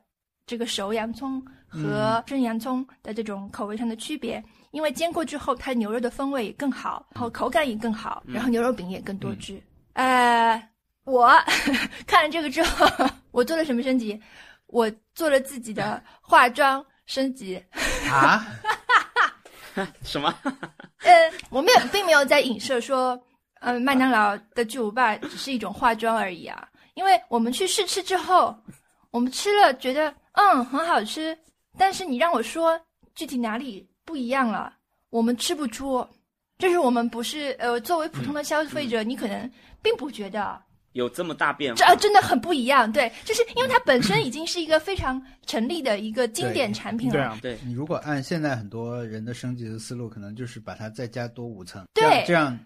[0.46, 4.42] 这个熟洋葱和生洋葱的这种口味上的区别。
[4.72, 9.60] 因为煎过之后，它牛肉的风味也更好，然后口感也更好，然后牛肉饼也更多汁。
[9.94, 10.62] 呃，
[11.04, 11.28] 我
[12.06, 12.86] 看了这个之后，
[13.32, 14.20] 我做了什么升级？
[14.66, 17.60] 我做了自己的化妆升级。
[18.08, 18.46] 啊，
[20.04, 20.32] 什么？
[21.02, 21.12] 呃，
[21.50, 23.20] 我们也，并没有在影射说，
[23.60, 26.68] 呃，麦当劳的巨无霸只是一种化妆而已啊。
[26.94, 28.56] 因为我们去试吃之后，
[29.10, 31.36] 我们吃了觉得嗯很好吃，
[31.78, 32.80] 但是你让我说
[33.14, 34.72] 具体哪里不一样了，
[35.10, 36.06] 我们吃不出。
[36.58, 40.60] 就是我们不是呃，作为普通的消费者，你可能并不觉得
[40.92, 41.78] 有这么大变化？
[41.78, 42.92] 这啊真的很不一样。
[42.92, 47.14] 对，就是因为它本身已经是一个非常成立的一个经典产品了。
[47.14, 52.58] 对啊，对，你如果按现在很多人的升级的思路，可能就是把它再加多五层，对这样这样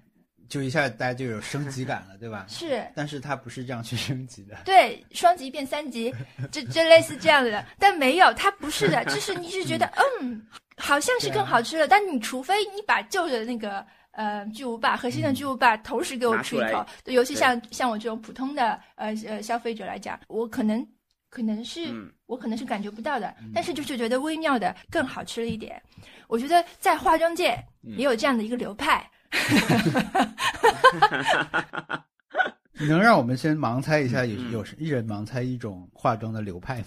[0.49, 2.47] 就一下大家就有升级感了，对吧？
[2.49, 4.57] 是，但是它不是这样去升级的。
[4.65, 6.15] 对，双级变三级，
[6.51, 9.87] 这这类似这样的， 但没有，它不是的，就是你是觉得
[10.21, 20.87] 嗯，好像是更好吃了，但你除非你把旧的那个呃巨无霸和新的巨无霸同时给我吃一口，对，尤其像像我这种普通的呃呃消费者来讲，我可能
[21.31, 22.11] 可能是、嗯。
[22.27, 25.81] 我可能是感觉不到的，但是就是觉得微妙的更好吃了一点。
[26.27, 29.14] 我觉得在化妆界也有这样的一个流派，你
[32.89, 34.53] 能让我们先盲猜一下，有嗯。
[34.53, 36.87] 有一人盲猜一种化妆的流派吗？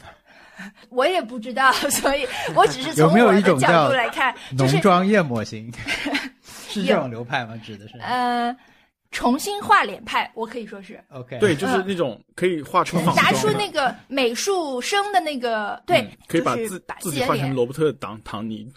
[0.89, 5.71] 我也不知道， 所以我只是从有没有我的角一种角度来看，就是浓妆艳抹型，
[6.67, 7.55] 是这种流派吗？
[7.63, 7.97] 指的是？
[7.99, 8.55] 呃，
[9.12, 11.01] 重新画脸派，我可以说是。
[11.10, 18.67] OK，对，就是那种可以画出仿拿出那个美术生的那个，对，嗯可以把就是自自己画成，罗伯特唐唐尼，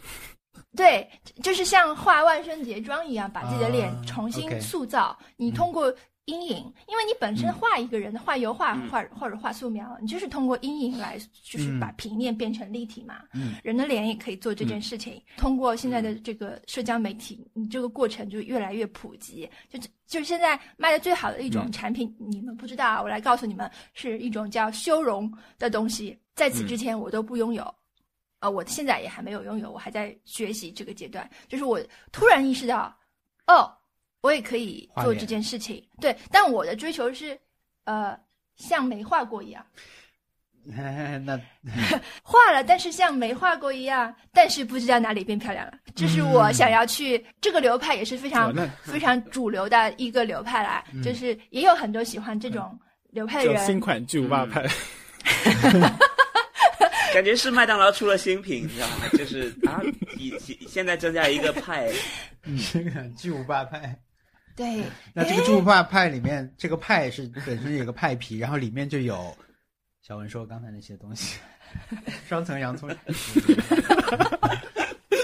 [0.76, 1.08] 对，
[1.42, 5.18] 就是像画万圣节妆一样，把自己的脸啊重新塑造。
[5.36, 5.92] 你通过
[6.26, 13.16] 阴影，因为你本身画一个人，画油画嗯画或者画素描，你就是通过阴影来，就是嗯把平面变成立体嘛。
[13.34, 15.20] 嗯人的脸也可以做这件事情。
[15.36, 19.50] 通过现在的这个社交媒体，你这个过程就越来越普及。
[19.68, 26.16] 就就是现在卖的最好的一种产品，你们不知道啊，我来告诉你们，是一种叫修容的东西。
[26.36, 27.74] 在此之前我都不拥有。
[28.40, 31.28] 呃，我现在也还没有拥有，我还在学习这个阶段。
[31.48, 32.94] 就是我突然意识到，
[33.46, 33.70] 哦，
[34.22, 35.86] 我也可以做这件事情。
[36.00, 37.38] 对，但我的追求是，
[37.84, 38.18] 呃，
[38.56, 39.64] 像没画过一样。
[40.64, 41.40] 那
[42.22, 45.72] 画了，但是像没画过一样，但是不知道哪里变漂亮了。
[45.94, 50.84] 这是我想要去、这个流派，也是非常、非常主流的一个流派啦。
[51.02, 52.78] 就是也有很多喜欢这种
[53.10, 53.80] 流派的人新人。
[53.80, 54.66] 款巨无霸派。
[57.14, 59.08] 感觉是麦当劳出了新品，你知道吗？
[59.12, 59.80] 就是啊，
[60.16, 61.90] 以以现在增加一个派，
[62.72, 63.98] 这个巨无霸派，
[64.56, 69.36] 对，那这个巨无霸派里面，这个派是本身有个派皮，然后里面就有
[70.02, 71.38] 小文说刚才那些东西，
[72.28, 72.88] 双层洋葱。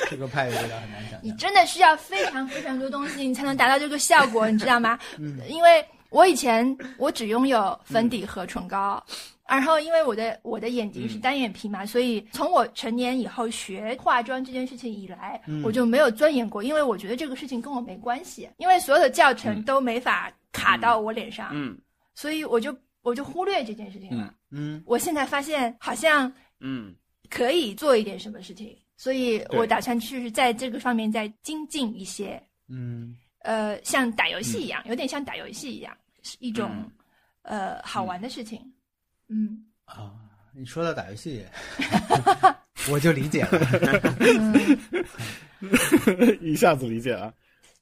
[0.09, 1.21] 这个派的味道很难想象。
[1.23, 4.99] 你真的需要非常非常多东西，你才能达到这个效果，你知道吗？
[5.19, 5.85] 嗯因为。
[6.11, 6.65] 我以前
[6.99, 9.05] 我只拥有粉底和唇膏，
[9.49, 21.79] 然后因为我的我的眼睛是单眼皮嘛，所以从我成年以后学化妆这件事情以来，我就没有钻研过，因为我觉得这个事情跟我没关系，因为所有的教程都没法卡到我脸上，嗯。
[22.15, 24.35] 所以我就我就忽略这件事情了。
[24.51, 24.83] 嗯。
[24.87, 26.95] 我现在发现好像嗯。
[27.29, 32.41] 可以做一点什么事情，所以我打算去在这个方面再精进一些。
[32.69, 33.17] 嗯。
[33.41, 36.71] 呃，像打游戏一样，有点像打游戏一样，是一种、
[37.43, 38.61] 呃好玩的事情。
[39.29, 40.13] 嗯啊，
[40.55, 41.45] 你说到打游戏，
[42.91, 43.59] 我就理解了。
[44.21, 44.79] 嗯，
[46.41, 47.33] 一下子理解了。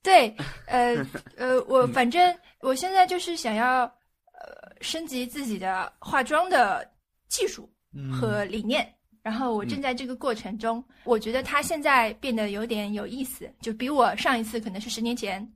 [0.03, 0.35] 对，
[0.67, 0.95] 呃
[1.37, 6.87] 呃，我反正我现在就是想要呃升级自己的化妆的
[7.29, 8.87] 技术嗯和理念。
[9.23, 15.51] 然后我正在这个过程中，我觉得它现在变得有点有意思，就比我上一次可能是十年前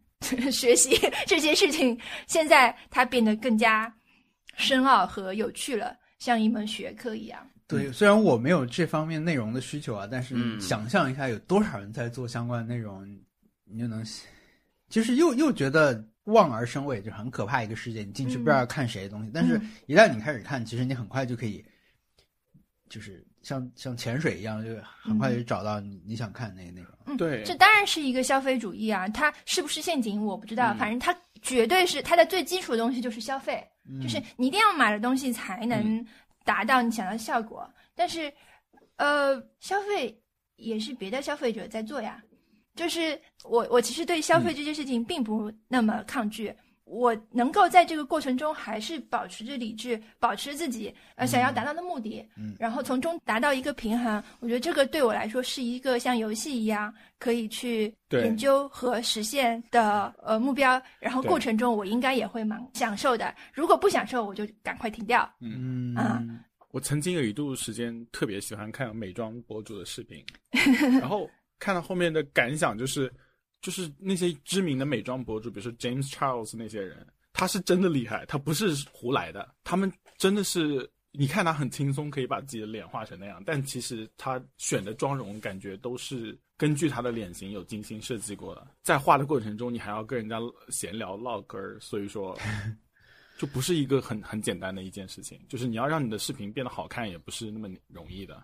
[0.51, 3.95] 学习这些事情，现在它变得更加
[4.59, 7.49] 深奥和有趣了，像一门学科一样。
[7.67, 13.07] 对，虽然我没有这方面内容的需求啊，但是嗯想象一下有多少人在做相关的内容，
[13.65, 14.03] 你就能，
[14.89, 18.05] 就是又又觉得望而生畏，就很可怕一个世界。
[18.05, 21.63] 你进去不知道看谁的东西，但是嗯一旦你开始看，其实你很快就可以，
[22.89, 24.71] 就是像像潜水一样，就
[25.03, 26.91] 很快就找到你你想看的那个内容。
[27.07, 36.07] 嗯，对这当然是一个消费主义啊，它是不是陷阱我不知道，嗯反正它绝对是它的最基础的东西就是消费，嗯就是你一定要买的东西才能
[36.45, 37.67] 达到你想要的效果。
[37.95, 38.31] 但是，
[38.97, 40.15] 呃，消费
[40.57, 42.23] 也是别的消费者在做呀。
[42.77, 46.55] 就是我，我其实对消费这件事情并不那么抗拒。
[46.89, 54.23] 我能够在这个过程中还是保持着理智，保持自己呃想要达到的目的，嗯然后从中达到一个平衡。
[54.41, 60.81] 我觉得这个对我来说是一个像游戏一样可以去研究和实现的呃目标。
[60.99, 63.35] 然后过程中我应该也会蛮享受的。
[63.53, 65.31] 如果不享受，我就赶快停掉。
[65.41, 66.23] 嗯啊
[66.71, 70.23] 我曾经有一度时间特别喜欢看美妆博主的视频，
[71.01, 73.11] 然后看到后面的感想就是，
[73.61, 80.91] 就是那些知名的美妆博主，比如说 James Charles 那些人，他是真的厉害，他不是胡来的，他们真的是。
[81.11, 88.65] 你看他很轻松，可以把自己的脸画成那样，但其实他选的妆容感觉都是根据他的脸型有精心设计过的。
[88.83, 92.39] 在画的过程中，你还要跟人家闲聊唠嗑儿，所以说
[93.39, 98.41] 就不是一个很很简单的一件事情，就是你要让你的视频变得好看，也不是那么容易的。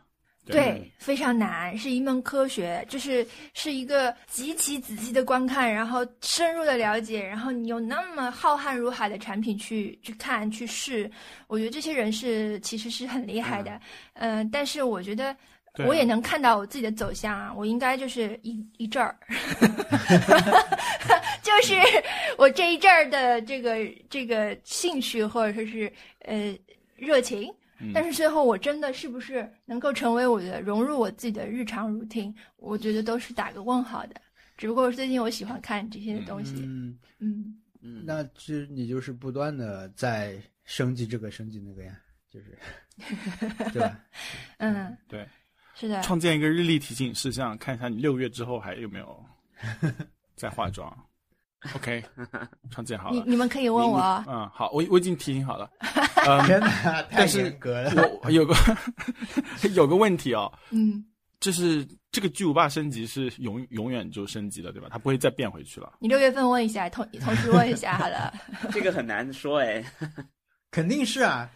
[0.46, 11.10] 对，非常难，是一门科学，就是是一个极其仔细的观看，然后深入的了解，然后你有那么浩瀚如海的产品去去看去试，
[11.46, 13.80] 我觉得这些人是其实是很厉害的，
[14.14, 15.34] 嗯、但是我觉得
[15.86, 19.16] 我也能看到我自己的走向啊，我应该就是一一阵儿，
[21.42, 21.74] 就是
[22.36, 23.78] 我这一阵儿的这个
[24.10, 25.90] 这个兴趣或者说是
[26.26, 26.54] 呃
[26.96, 27.50] 热情。
[27.92, 34.14] 但是最后我真的是不是能够成为我的融入我自己的日常 routine，我觉得都是打个问号的。
[34.56, 37.60] 只不过最近我喜欢看这些东西，嗯，嗯。
[37.86, 42.58] 嗯，那其实你就是不断的在升级这个升级那个呀，就是。
[43.72, 44.00] 对吧？
[44.58, 45.28] 嗯，对，
[45.74, 49.22] 是的，创建一个日历提醒事项，看一下你六月之后还有没有
[50.36, 50.96] 在化妆。
[51.74, 52.02] OK，
[52.70, 53.16] 创建好了。
[53.16, 55.70] 你你们可以问我哦，嗯，好，我我已经提醒好了。
[56.26, 58.10] 嗯， 天哪，太但是严格了。
[58.22, 58.54] 我有个
[59.74, 61.04] 有个问题哦，嗯，
[61.40, 64.88] 就是这个巨无霸升级是永永远就升级了，对吧？
[64.90, 65.94] 它不会再变回去了。
[66.00, 68.32] 你六月份问一下，同同时问一下好了。
[68.70, 69.82] 这个很难说哎。
[70.70, 71.48] 肯定是啊，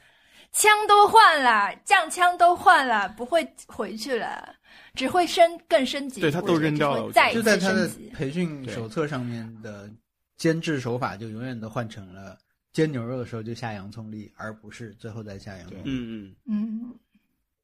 [0.52, 4.54] 枪都换了，将枪都换了，不会回去了，
[4.94, 6.20] 只会升更升级。
[6.20, 7.88] 对他都扔掉了就在他的。
[8.12, 9.90] 培训手册上面的
[10.36, 12.38] 煎制手法，就永远都换成了
[12.72, 16.34] 煎牛肉的时候就下洋葱粒，而不是最后再下洋葱嗯。
[16.46, 16.94] 嗯嗯，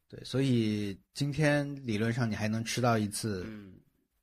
[0.08, 3.72] 对，所以今天理论上你还能吃到一次，嗯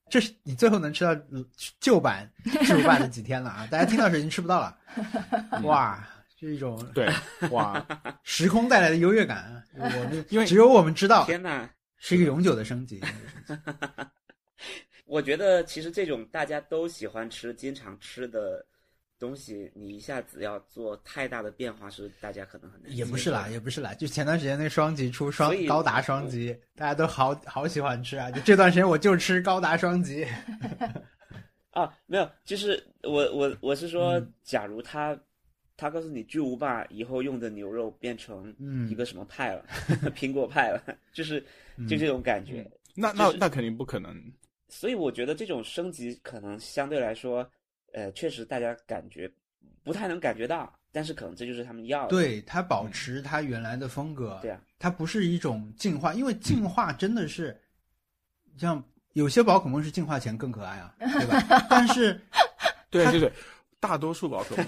[0.09, 1.41] 这是你最后能吃到呃
[1.79, 2.29] 旧版
[2.67, 3.65] 旧版的几天了啊！
[3.71, 4.77] 大家听到时已经吃不到了，
[5.63, 6.05] 哇，
[6.47, 7.07] 是一种 对，
[7.51, 7.85] 哇，
[8.23, 9.63] 时空带来的优越感啊！
[9.77, 11.69] 我们因为只有我们知道嗯，天哪！
[11.97, 12.99] 是一个永久的升级。
[15.05, 18.65] 我觉得其实这种大家都喜欢吃、经常吃的
[19.19, 22.95] 东西，你一下子要做太大的变化，是大家可能很难。
[22.95, 28.31] 也不是啦，也不是啦，就前段时间那双极出双高达双极，大家都好好喜欢吃啊！
[28.31, 30.25] 就这段时间我就吃高达双极。
[31.69, 35.17] 啊，没有，就是我我我是说，嗯假如他
[35.81, 39.65] 他告诉你巨无霸以后用的牛肉变成嗯一个什么派了，
[40.15, 40.79] 苹果派了，
[41.11, 41.43] 就是
[41.89, 42.69] 就这种感觉。
[42.93, 44.15] 那那就是那肯定不可能。
[44.69, 47.49] 所以我觉得这种升级可能相对来说，
[47.93, 49.29] 呃，确实大家感觉
[49.83, 52.09] 不太能感觉到，但是可能这就是他们要的。
[52.09, 57.59] 对他保持他原来的风格，对啊，它不是一种进化，因为进化真的是
[58.55, 58.81] 像
[59.13, 61.65] 有些宝可梦是进化前更可爱啊，对吧？
[61.67, 62.21] 但是
[62.91, 63.31] 对对对，
[63.79, 64.67] 大多数宝可梦，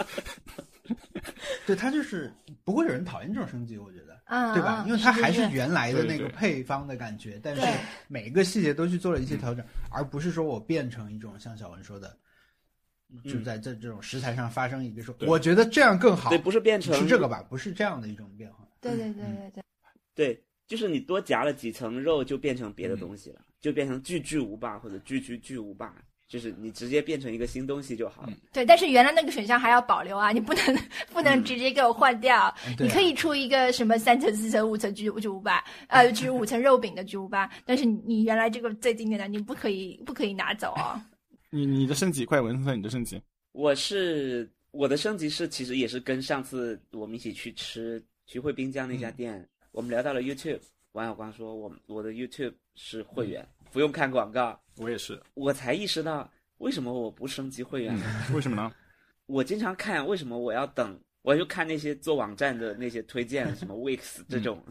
[1.66, 2.32] 对它就是
[2.64, 4.20] 不会有人讨厌这种升级，我觉得。
[4.26, 4.82] 嗯，对吧？
[4.84, 7.62] 嗯因为它还是是原来的那个配方的感觉，但是
[8.08, 12.16] 每一个细节都去做了一些调整，而不是说我变成一种像小文说的，
[13.24, 17.42] 就在这这种食材上发生一个说，我觉得这样更好，对，不是变成是这个吧？
[17.48, 18.66] 不是这样的一种变化。
[18.80, 19.64] 对对对对对，
[20.14, 25.92] 对，就是你多夹了几层肉，就变成别的东西了，就变成巨巨无霸或者巨巨巨无霸，
[26.30, 28.32] 就是你直接变成一个新东西就好了。
[28.52, 30.78] 对，但是原来那个选项还要保留啊，你不能
[31.12, 32.54] 不能直接给我换掉。
[32.78, 40.94] 你可以出一个什么三层、四层、五层巨巨无霸，呃，巨五层肉饼的巨无霸，但是你你原来这个最经典的，你不可以不可以拿走哦。
[41.50, 43.20] 你你的升级快文森特，你的升级，
[43.50, 50.60] 我是我的升级是其实也是跟上次我们一起去吃徐汇滨江那家店，我们聊到了 YouTube，
[50.92, 58.04] 王小光说我我的 YouTube 是会员，不用看广告，我也是，我才意识到为什么我不升级会员呢？
[58.34, 58.72] 为什么呢？
[59.26, 60.98] 我经常看，为什么我要等？
[61.22, 64.64] 我就看那些做网站的那些推荐，什么 Wix 这种。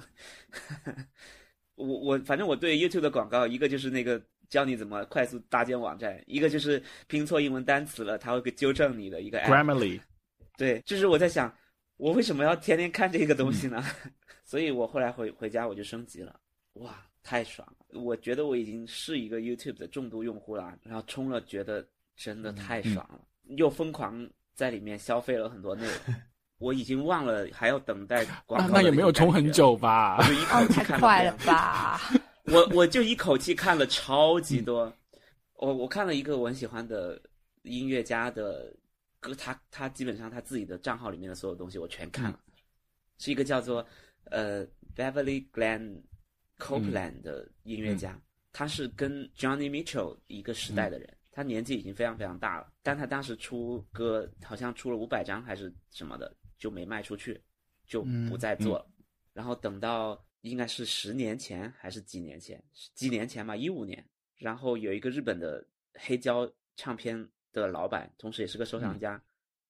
[1.75, 9.39] 我我反正我对 YouTube 的广告，一个就是那个教你怎么快速搭建网站，一个就是拼错英文单词了，它会给纠正你的一个。
[9.41, 10.01] Grammarly，
[10.57, 11.55] 对，就是我在想，
[11.97, 13.81] 我为什么要天天看这个东西呢？
[14.43, 16.37] 所以我后来回回家我就升级了，
[16.73, 17.78] 哇，太爽了！
[17.93, 21.85] 我觉得我已经是一个 YouTube 的重度用户了，然后充了，觉得
[22.15, 23.19] 真的太爽了，
[23.55, 26.15] 又疯狂在里面消费了很多内容，
[26.59, 28.67] 我已经忘了还要等待广告。
[28.67, 30.23] 那那也没有充很，久吧我？
[30.23, 32.01] 就一哦，口气看了太快了吧！
[32.45, 34.91] 我 我就一口气看了超级多，
[35.53, 37.19] 我我看了一个我很喜欢的
[37.63, 38.71] 音乐家的
[39.19, 42.39] 歌，他他基本上他自己的账号里面的所有东西我全看了，
[43.17, 43.85] 是一个叫做
[44.25, 44.65] 呃
[44.95, 46.01] Beverly Glenn
[46.59, 57.41] Copeland 的音乐家，他是跟 Johnny Mitchell 一个时代的人，他年纪已经非常非常大了，但他当时出歌好像出了五百张还是什么的，就没卖出去，
[57.87, 58.91] 就不再做了。
[59.33, 62.61] 然后等到应该是十年前还是几年前，
[62.93, 64.05] 几年前吧，一五年。
[64.37, 69.21] 然后有一个日本的黑胶唱片的老板，同时也是个收藏家，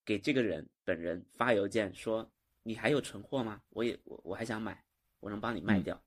[0.05, 2.27] 给这个人本人发邮件说
[2.61, 3.61] ：“你还有存货吗？
[3.69, 4.83] 我也我我还想买，
[5.19, 5.99] 我能帮你卖掉。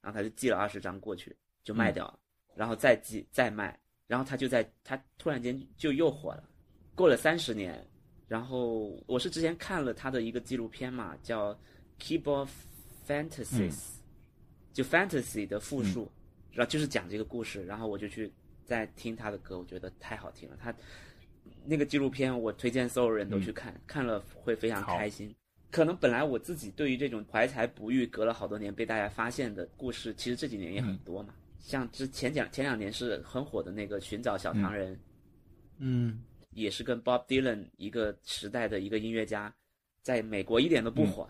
[0.00, 2.18] 然后他就寄了二十张过去，就卖掉了，
[2.54, 6.48] 然后再寄再卖，然后他就在他突然间就又火了。
[6.94, 7.86] 过了三十年，
[8.26, 11.54] 然后我是之前看了他的一个纪录片嘛，叫
[12.00, 12.48] 《Keyboard
[13.06, 13.70] Fantasies》，
[14.72, 16.10] 就 fantasy 的复数，
[16.50, 18.32] 然后就是讲这个故事，然后我就去
[18.64, 20.56] 在听他的歌，我觉得太好听了。
[20.60, 20.74] 他
[21.64, 25.34] 那个纪录片我推荐所有人都去看，看了会非常开心。
[25.70, 31.34] 可能本来我自己对于这种怀才不遇、隔了好多年被大家发现的故事，其实这几年也很多嘛。
[31.58, 34.94] 像之前讲前两年是很火的那个《寻找小唐人》，
[35.78, 36.22] 嗯。
[36.52, 39.54] 也是跟 Bob Dylan 一个时代的一个音乐家，
[40.02, 41.28] 在美国一点都不火，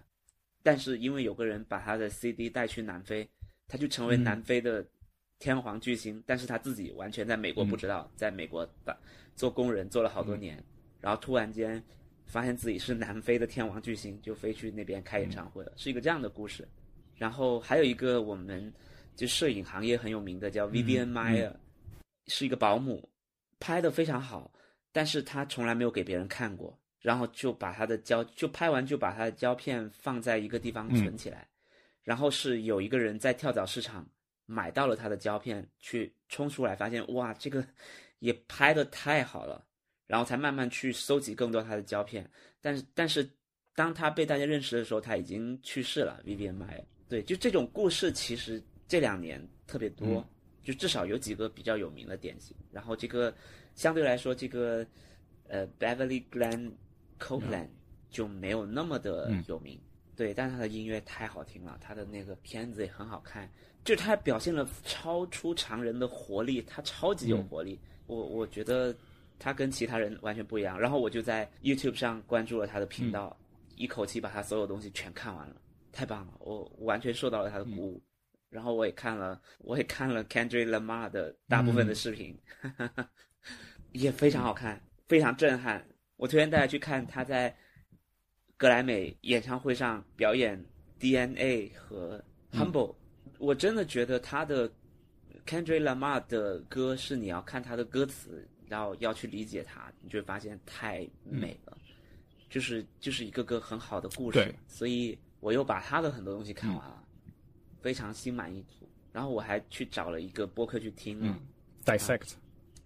[0.63, 3.29] 但是因为有个人把他的 CD 带去南非，
[3.67, 4.83] 他就成为南非的
[5.39, 8.97] 天皇巨星，但是他自己完全在美国不知道，在美国打
[9.35, 10.65] 做工人做了好多年，
[11.01, 11.83] 然后突然间
[12.29, 16.69] 发现自己是南非的天王巨星，就飞去那边开演唱会了，是一个这样的故事。
[17.17, 18.73] 然后还有一个我们
[19.17, 21.53] 就摄影行业很有名的叫 Vivian Meyer，、
[22.27, 23.11] 是一个保姆，
[23.59, 24.53] 拍的非常好，
[24.93, 31.49] 但是他从来没有给别人看过，然后就把他的胶就拍完就把他的胶片放在一个地方存起来，
[32.05, 34.09] 然后是有一个人在跳蚤市场
[34.47, 37.67] 买到了他的胶片，去冲出来发现哇这个
[38.21, 39.65] 也拍的太好了，
[40.09, 42.29] 然后才慢慢去搜集更多他的胶片，
[42.61, 43.31] 但是但是
[43.77, 46.83] 当他被大家认识的时候，他已经去世了，Vivian Meyer。
[47.09, 50.29] 对，就这种故事其实这两年特别多。
[50.65, 52.55] 就至少有几个比较有名的典型。
[52.71, 53.35] 然后这个
[53.75, 54.87] 相对来说，这个
[55.47, 56.73] 呃 Beverly Glenn
[57.19, 57.69] Copeland
[58.11, 59.81] 就没有那么的有名，
[60.15, 63.51] 对，但他的音乐太好听了，他的那个片子也很好看，
[63.83, 68.95] 就他表现了超出常人的活力，他超级有活力，我我觉得
[69.39, 70.79] 他跟其他人完全不一样。
[70.79, 73.37] 然后我就在 YouTube 上关注了他的频道，
[73.77, 75.57] 一口气把他所有东西全看完了，
[75.93, 78.03] 太棒了，我我完全受到了他的鼓舞。
[78.51, 82.35] 然后我也看了，我也看了 Kendrick Lamar 的大部分的视频，
[83.93, 85.87] 也非常好看，非常震撼。
[86.17, 87.55] 我推荐大家去看他在
[88.57, 90.65] 格莱美演唱会上表演
[90.99, 92.95] DNA 和 Humble，、
[93.39, 94.69] 我真的觉得他的
[95.47, 101.77] Kendrick Lamar 的歌是你要看他的歌词，然后要去理解它，你就会发现太美了。
[102.51, 107.05] 就是就是一个个很好的故事对，所以我又把他的很多东西看完了，
[107.83, 108.89] 非常心满意足。
[109.13, 111.41] 然后我还去找了一个播客去听了，嗯
[111.85, 112.33] ，dissect，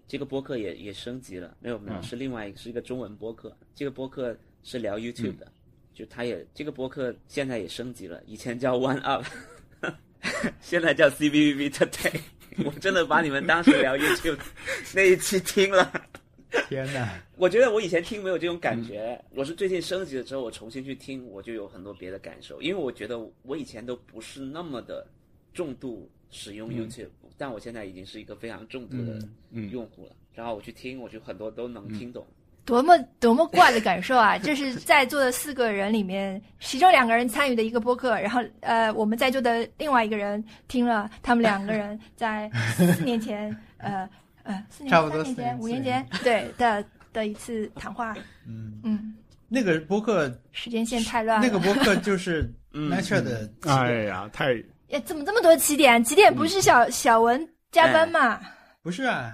[0.08, 2.02] 这个播客也也升级了，没有没有，嗯。
[2.02, 5.52] 是另外一个是一个中文播客，这个播客是聊 YouTube 的，
[5.94, 9.24] 就他也这个播客现在也升级了，以前叫 One Up，
[10.60, 12.20] 现在叫 CBVB Today，
[12.64, 14.38] 我真的把你们当时聊 YouTube
[14.94, 15.92] 那一期听了。
[16.68, 17.18] 天哪！
[17.36, 22.60] 我觉得我以前听没有这种感觉，我是最近升级了之后，我重新去听，我就有很多别的感受。
[22.60, 25.06] 因为我觉得我以前都不是那么的
[25.54, 29.18] 重度使用 YouTube，、但我现在已经是一个非常重度的
[29.50, 30.12] 嗯用户了。
[30.34, 32.26] 然后我去听，我就很多都能听懂。
[32.64, 34.38] 多么多么怪的感受啊！
[34.42, 44.08] 这是在座的四个人里面，其中两个人参与的一个播客，然后呃，我们在座的另外一个人听了他们两个人在四年前， 呃
[44.44, 48.14] 呃，四年差不多三年前、五年年前，对的的一次谈话。
[48.46, 49.14] 嗯，嗯，
[49.48, 51.46] 那个播客，时间线太乱了。
[51.46, 54.52] 那个播客就是 Nature 的哎呀，太
[54.88, 56.02] 呀，怎么这么多起点？
[56.04, 58.40] 起点不是小、小文加班嘛？
[58.82, 59.32] 不是啊，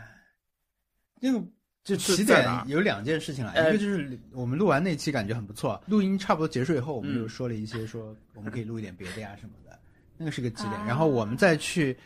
[1.20, 1.42] 那个
[1.88, 7.16] 就起点有两件事情啊，呃一个就是我们录完那期感觉很不错，录音差不多结束以后，我们嗯。
[7.16, 9.78] 就说了一些说我们可以录一点别的呀什么的，
[10.16, 10.74] 那个是个起点。
[10.74, 10.84] 啊。
[10.86, 11.96] 然后我们再去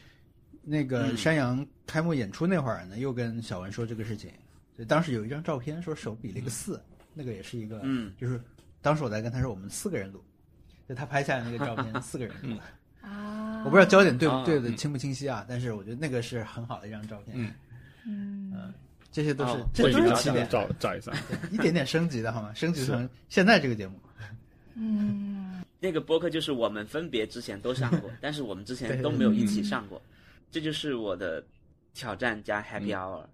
[0.63, 1.17] 那个嗯。
[1.17, 4.31] 山羊开幕演出那会儿呢，又跟小文说这个事情，
[4.77, 6.81] 所以当时有一张照片说手比了一个四，
[7.13, 8.13] 那个也是一个，嗯。
[8.17, 8.41] 就是
[8.81, 10.23] 当时我在跟他说我们四个人录，
[10.89, 12.57] 就他拍下来那个照片 四个人录。
[13.01, 17.37] 啊，我不知道焦点对不啊对的清不清晰啊，但是我觉得那个是很好的一张照片。
[17.37, 17.53] 嗯。
[18.05, 18.75] 嗯，
[19.13, 21.13] 这些都是、哦这都是起点，找找一下。
[21.53, 22.53] 一点点升级的好吗？
[22.55, 23.95] 升级成现在这个节目。
[24.75, 30.01] 嗯，那个播客就是我们分别之前都上过， 但是我们之前都没有一起上过。
[30.51, 31.45] 这就是我的
[31.95, 33.25] 挑战加 Happy Hour，、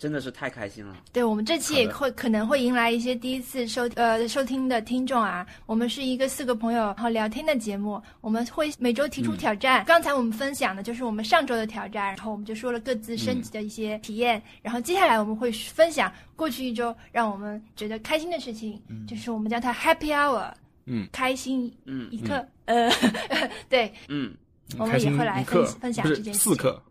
[0.00, 0.96] 真的是太开心了。
[1.12, 5.46] 对，我们这期也会可能会迎来一些第一次收呃收听的听众啊。
[5.66, 9.84] 我们是一个四个朋友然后聊天的节目，我们会每周提出挑战。
[9.84, 14.42] 刚才我们分享的就是我们上周的挑战，然后我们就说了各自升级的一些体验。
[14.62, 20.50] 然后接下来我们会分享过去一周让我们觉得开心的事情，就是我们叫它 Happy Hour，
[20.86, 22.42] 嗯，开心嗯一刻。
[22.64, 22.90] 呃，
[23.68, 24.34] 对，嗯，
[24.78, 26.34] 我们也会来分分享这件事情。
[26.34, 26.82] 是四克，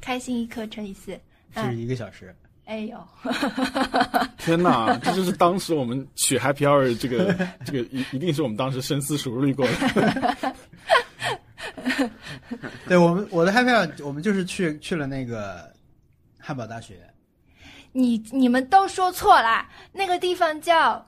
[0.00, 1.16] 开心一刻乘以四。
[1.54, 2.34] 是一个小时，
[2.64, 2.96] 哎呦，
[4.38, 4.96] 天哪！
[5.02, 7.34] 这就是当时我们取 Happy Hour 这个
[7.64, 10.54] 这个一一定是我们当时深思熟虑过的。
[12.86, 15.72] 对我们我的 Happy Hour，我们就是去去了那个
[16.38, 16.96] 汉堡大学，
[17.92, 21.04] 你你们都说错啦，那个地方叫，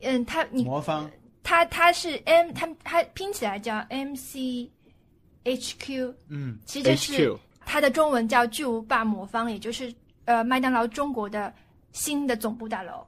[0.00, 1.10] 嗯，它你魔方
[1.42, 4.70] 它它是 M，它它拼起来叫 M C
[5.44, 7.38] H Q，嗯，其实就是 HQ
[7.70, 9.92] 它的中文叫巨无霸魔方，也就是
[10.24, 11.52] 呃麦当劳中国的
[11.92, 13.06] 新的总部大楼。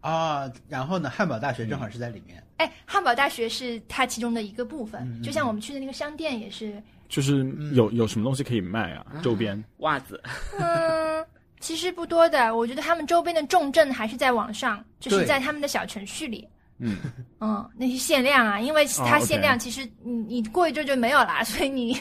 [0.00, 9.06] 啊，然后呢，汉堡大学正好是在里面，哎，汉堡大学是它其中的一个部分，就像我们去的那个商店也是，就是有有什么东西可以卖啊？
[9.22, 10.20] 周边袜子，
[10.58, 11.24] 嗯，
[11.60, 12.56] 其实不多的。
[12.56, 16.48] 我觉得他们周边的重镇还是在网上，就是在他们的小程序里。
[16.80, 16.96] 嗯，
[17.40, 21.96] 嗯，那些限量啊，因为它限量，其实你你过一阵就没有啦， 所以你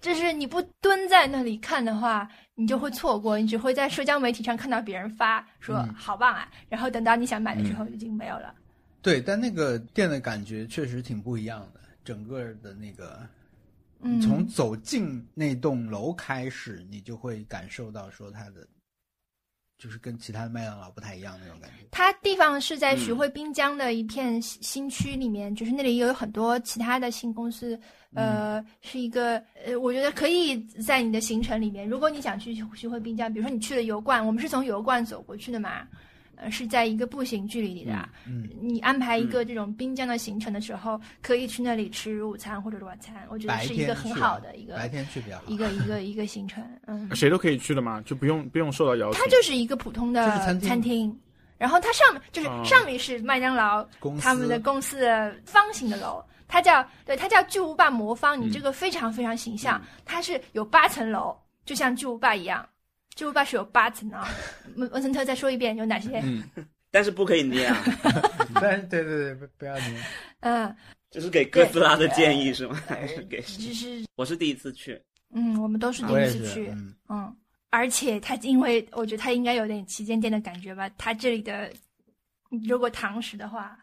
[0.00, 5.94] 就是你不蹲在那里看的话，你就会错过，你只会在社交媒体上看到别人发说嗯。
[5.94, 8.54] 好棒啊，然后等到你想买的时候已经没有了。
[9.02, 13.20] 对，但那个店的感觉确实挺不一样的，整个的那个，
[14.00, 18.66] 嗯，从走进那栋楼开始，你就会感受到说它的，
[19.82, 21.84] 就是跟其他的麦当劳不太一样那种感觉。
[21.90, 27.76] 它地方是在嗯徐汇滨江的一片新新区里面，就是那里有很多其他的新公司，
[28.14, 35.88] 呃，是一个呃，我觉得可以在你的行程里面，如果你想去徐汇滨江，比如说你去了油罐，我们是从油罐走过去的嘛，呃，
[36.50, 38.08] 是在一个步行距离里的啊。
[38.26, 45.42] 嗯，你安排一个这种滨江的行程的时候，可以去那里吃午餐或者晚餐，我觉得是一个很好的一个白天去比较好。
[45.46, 47.08] 一个一个一个行程，嗯。
[47.14, 48.00] 谁都可以去的嘛？
[48.02, 49.20] 就不用不用受到邀请？
[49.20, 51.16] 它就是一个普通的就是餐厅
[51.58, 62.68] 然后它上面就是哦上面是麦当劳公司他们的公司的方形的楼，它叫对它叫巨无霸魔方，你嗯这个非常非常形象，它是有八层楼，就像巨无霸一样，
[63.14, 64.28] 巨无霸是有八层啊。
[64.76, 66.20] 文文森特再说一遍有哪些？
[66.24, 66.42] 嗯，
[66.90, 67.76] 但是不可以捏啊，
[68.60, 70.02] 但是对对对，不不要捏。
[70.40, 70.74] 嗯，
[71.10, 72.74] 这是给哥斯拉的建议是吗？
[72.86, 73.40] 还是给？
[73.40, 75.00] 就是我是第一次去，
[75.34, 77.36] 嗯，我们都是第一次去，嗯，嗯，
[77.70, 81.70] 而且它因为我觉得它应该有点旗舰店的感觉吧，它这里的
[82.66, 83.78] 如果堂食的话，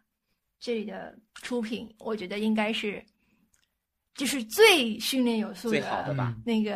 [0.59, 3.03] 这里的出品我觉得应该是
[4.19, 6.35] 就是最训练有素最好的吧？
[6.45, 6.75] 那个，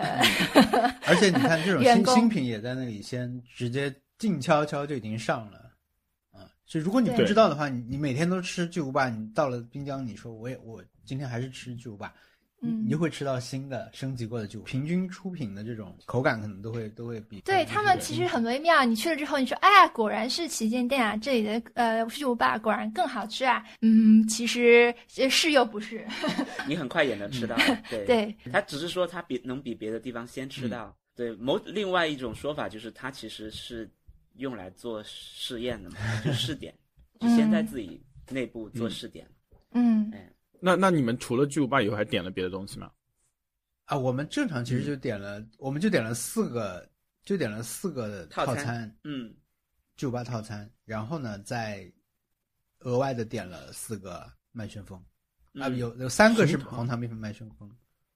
[1.05, 5.69] 而且你看这种新新品也在那里先直接静悄悄就已经上了，
[6.31, 12.13] 啊，就如果你不知道的话，你你每天都吃巨无霸，你到了滨江，你说我也我今天还是吃巨无霸，你
[12.63, 23.63] 嗯你就会吃到新的升级过的巨无，平均出品的这种口感可能都会都会比对他们其实很微妙，你去了之后，你说，哎呀，果然是旗舰店啊，这里的呃巨无霸果然更好吃啊。
[23.81, 26.07] 嗯，其实呃是又不是。
[26.67, 27.55] 你很快也能吃到。
[27.89, 30.95] 对，对，他只是说他比能比别的地方先吃到。
[31.15, 33.89] 对，某另外一种说法就是它其实是
[34.37, 36.73] 用来做试验的嘛，就试点，
[37.19, 39.27] 就先在自己内部做试点。
[39.73, 40.11] 嗯
[40.65, 42.89] 那那你们除了巨无霸以后还点了别的东西吗？
[43.83, 46.89] 啊，我们正常其实就点了，我们就点了四个，
[47.25, 49.35] 就点了四个的套餐套餐，嗯，
[49.97, 51.91] 巨无霸套餐，然后呢再
[52.79, 54.97] 额外的点了四个麦旋风，
[55.55, 57.69] 啊，嗯有有三个是红糖冰粉麦旋风。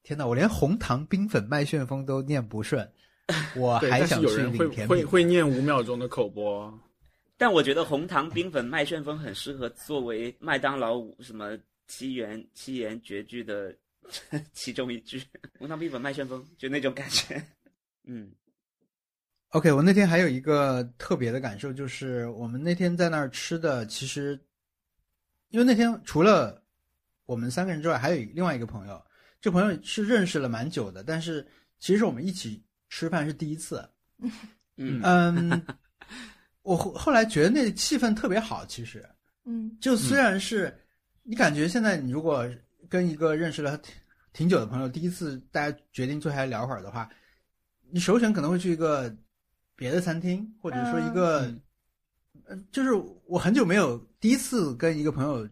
[0.04, 2.90] 天呐，我连红糖冰粉麦旋风都念不顺，
[3.58, 5.06] 我，还想去领甜品。
[5.06, 6.74] 会念五秒钟的口播。
[7.36, 11.58] 但我觉得红糖冰粉麦旋风很适合作为麦当劳什么
[11.88, 13.76] 七言七言绝句的
[14.54, 15.22] 其中一句。
[15.58, 17.42] 红糖冰粉麦旋风就那种感觉。
[18.06, 18.32] 嗯
[19.50, 24.38] OK，我那天还有一个特别的感受，就是我们那天在那儿吃的，其实
[25.50, 26.62] 因为那天除了
[27.26, 29.02] 我们三个人之外，还有另外一个朋友，
[29.40, 31.48] 这朋友是认识了蛮久的，但是
[31.80, 33.90] 其实我们一起吃饭是第一次。
[34.76, 35.66] 嗯嗯，
[36.62, 39.04] 我后后来觉得那气氛特别好，其实
[39.46, 40.78] 嗯就虽然是、
[41.30, 42.50] 你感觉现在你如果
[42.88, 43.94] 跟一个认识了挺
[44.32, 47.10] 挺久的朋友，第一次大家决定坐下来聊会儿的话，
[47.92, 49.14] 你首选可能会去一个
[49.76, 51.62] 别的餐厅，或者说一个，嗯
[52.46, 52.94] 呃，就是
[53.26, 55.46] 我很久没有第一次跟一个朋友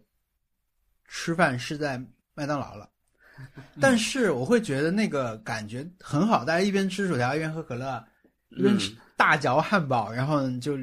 [1.10, 2.02] 吃饭是在
[2.34, 2.90] 麦当劳了。
[3.82, 8.02] 但是我会觉得那个感觉很好，大家一边吃薯条一边喝可乐，
[8.52, 10.78] 一边吃嗯大嚼汉堡，然后就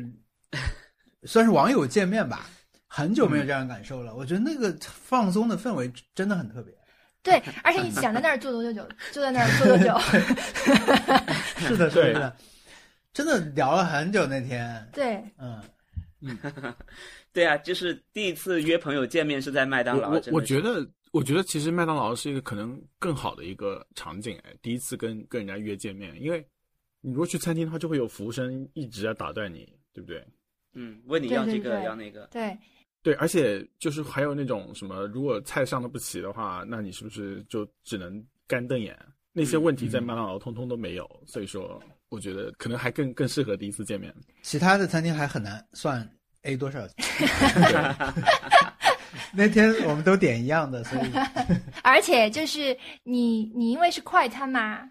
[1.25, 2.47] 算是网友见面吧，
[2.95, 4.15] 很久没有这样的感受了。
[4.15, 6.75] 我觉得那个放松的氛围真的很特别。
[7.23, 9.99] 对，而且你想在那儿坐多久， 就在那儿坐多久。
[11.67, 12.37] 是的，是对的，
[13.15, 14.87] 真的聊了很久那天。
[14.93, 15.59] 对，嗯，
[17.33, 20.11] 对啊，就是第一次约朋友见面是在麦当劳。
[20.11, 24.39] 我我觉得，我觉得其实麦当劳是一个可能更好的一个场景。
[24.45, 26.47] 哎，第一次跟跟人家约见面，因为
[27.01, 30.23] 你如果去餐厅的话，就会有服务生一直在打断你，对不对？
[30.75, 32.27] 嗯，问你要这个对要那个。
[32.33, 32.59] 对，
[33.03, 38.97] 对，而且就是还有那种什么，如果菜上的不齐的话，那你是不是就只能干瞪眼？
[39.33, 44.15] 那些问题在麦当劳通通都没有，所以说我觉得可能还更更适合第一次见面。
[44.43, 46.09] 其他的餐厅还很难算
[46.43, 46.87] A 多少。
[49.35, 51.11] 那天我们都点一样的，所以
[51.83, 54.83] 而且就是你你因为是快餐嘛，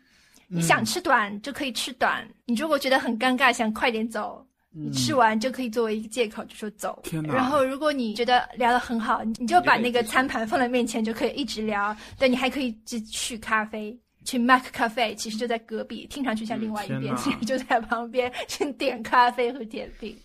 [0.47, 4.45] 你嗯想吃短就可以吃短，你如果觉得很尴尬想快点走。
[4.73, 11.95] 你嗯吃完就可以作为一个借口就说走，天然后如果你觉得聊得很好，你就把那个餐盘放在面前就可以一直聊。
[12.17, 20.17] 对，你还可以去去咖啡，去 Mac 咖啡，其实就在隔壁，听上去像另外一边，其实就在旁边，去点咖啡和甜品。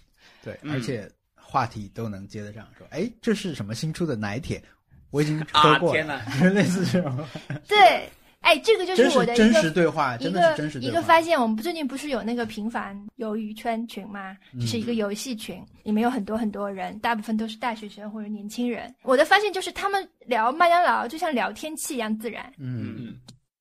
[0.43, 4.63] 对，嗯而且话题都能接得上，说哎，这是什么新出的奶铁？
[5.11, 6.47] 我已经喝啊过天了，哪。
[6.51, 7.19] 类似这种，
[7.67, 8.09] 对，
[8.47, 10.93] 哎，这个就是我的一个实对话，一真的是个真实对话。
[10.93, 14.37] 一个发现，我们最近不是有那个平凡鱿鱼圈群吗？
[14.55, 18.95] 嗯这是一个游戏群，里面有很多很多人，大部分都是大学生或者年轻人。
[19.03, 23.17] 我的发现就是，他们聊麦当劳就像聊天气一样自然，嗯，嗯，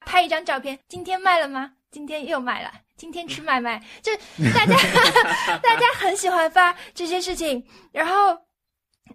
[0.05, 1.71] 拍一张照片，今天卖了吗？
[1.89, 4.11] 今天又卖了，今天吃 麦麦，就
[4.53, 4.75] 大家
[5.63, 8.37] 大家很喜欢发这些事情，然后。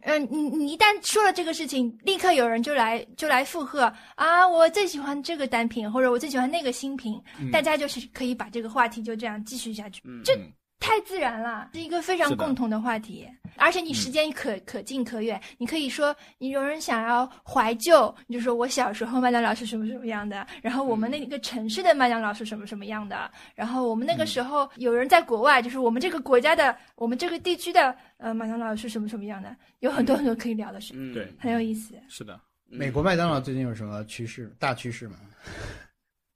[0.03, 4.47] 嗯，你你一旦说了这个事情，立刻有人就来就来附和啊！
[4.47, 31.95] 我最喜欢这个单品，或者我最喜欢那个新品，嗯大家就是可以把这个话题就这样继续下去，嗯，这嗯太自然了，是一个非常共同的话题，而且你时间可、可近可远，你可以说你有人想要怀旧，你就说我小时候麦当劳是什么什么样的，然后我们那个城市的麦当劳是什么什么样的，然后我们那个时候有人在国外，就是我们这个国家的，我们这个地区的呃麦当劳是什么什么样的，有很多很多可以聊的事，嗯，对很有意思。
[32.09, 32.78] 是的，嗯。
[32.78, 34.51] 美国麦当劳最近有什么趋势？
[34.59, 35.16] 大趋势吗？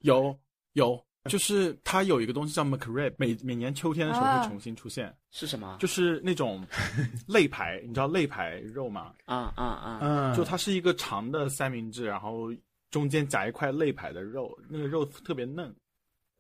[0.01, 0.39] 有
[0.75, 5.77] 有，就是它有一个东西叫 McRib，每每年秋天的时候啊会重新出现，是什么？
[5.81, 6.67] 就是那种
[7.27, 9.15] 肋排，你知道肋排肉吗？
[9.25, 9.99] 啊啊啊！
[10.03, 12.53] 嗯，就它是一个长的三明治，然后
[12.91, 15.75] 中间夹一块肋排的肉，那个肉特别嫩，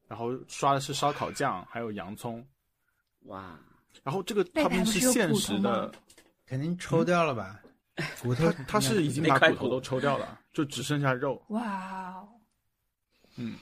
[0.07, 2.47] 然后刷的是烧烤酱，还有洋葱，
[3.22, 3.59] 哇，
[4.03, 5.91] 然后这个肋他们是现实的，
[6.47, 7.61] 肯定抽掉了吧？
[8.20, 11.41] 骨头它它是已经把骨头都抽掉了，就只剩下肉。
[11.49, 12.28] 哇哦，
[13.37, 13.57] 嗯，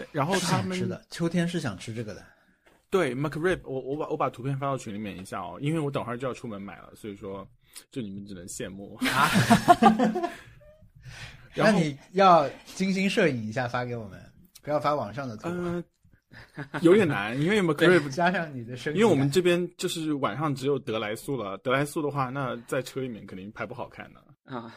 [0.00, 2.24] 对，然后他们是的，秋天是想吃这个的。
[2.88, 7.46] 对 McRib，我我把我把图片发到群里面一下哦，因为我等会儿就要出门买了，所以说
[7.90, 8.96] 就你们只能羡慕。
[8.96, 9.28] 啊，
[11.54, 14.18] 那然后你要精心摄影一下发给我们，
[14.62, 15.84] 不要发网上的图，嗯、
[16.80, 24.20] 有点难，因为 McRib 加上你的声音，因为我们这边就是晚上只有德莱素了，德莱素的话，那在车里面肯定拍不好看的。
[24.44, 24.74] 啊，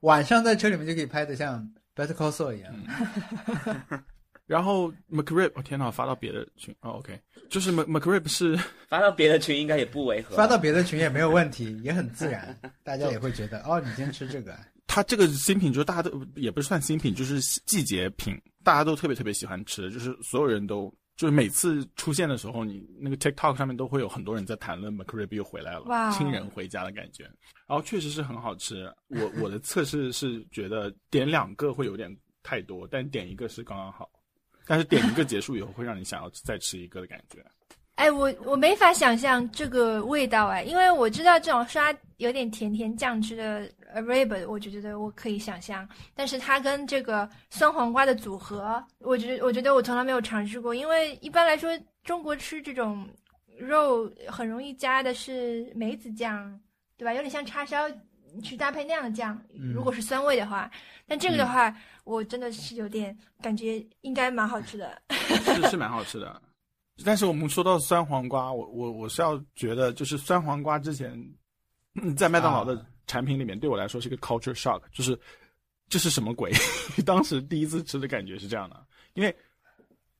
[0.00, 2.72] 晚上在车里面就可以拍的像 Better Call Saul 一样。
[4.46, 7.18] 然后 McRib，我、天呐，发到别的群哦，OK，
[7.48, 10.36] 就是 Mc McRib 是 发到别的群应该也不违和。
[10.36, 27.24] 发到别的群也没有问题，也很自然， 大家也会觉得哦，你今天吃这个，它这个新品，就是大家都也不是算新品，就是季节品，大家都特别特别喜欢吃，就是所有人都就是每次出现的时候，你那个 TikTok 上面都会有很多人在谈论 McRib 又回来了，哇亲人回家的感觉。
[27.66, 34.10] 然后确实是很好吃，我 我的测试是觉得点两个会有点太多，但点一个是刚刚好。
[34.64, 37.44] 但是点一个结束以后，会让你想要再吃一个的感觉。
[37.96, 51.70] 哎，我我没法想象这个味道哎，因为我知道这种刷有点甜甜酱汁的 rib，我就觉得我可以想象，但是它跟这个酸黄瓜的组合，我觉得我觉得我从来没有尝试过，因为一般来说
[52.02, 53.06] 中国吃这种
[53.58, 56.58] 肉很容易加的是梅子酱，
[56.96, 57.12] 对吧？
[57.12, 57.88] 有点像叉烧
[58.42, 59.40] 去搭配那样的酱，
[59.74, 60.68] 如果是酸味的话，
[61.06, 61.72] 但这个的话，
[62.04, 65.00] 我真的是有点感觉应该蛮好吃的。
[65.10, 66.40] 是是蛮好吃的。
[67.04, 71.12] 但是我们说到酸黄瓜，我我我是要觉得，就是酸黄瓜之前
[71.94, 75.18] 嗯在麦当劳的产品里面，对我来说是一个 culture shock，就是
[75.88, 76.52] 这是什么鬼？
[77.04, 79.34] 当时第一次吃的感觉是这样的，因为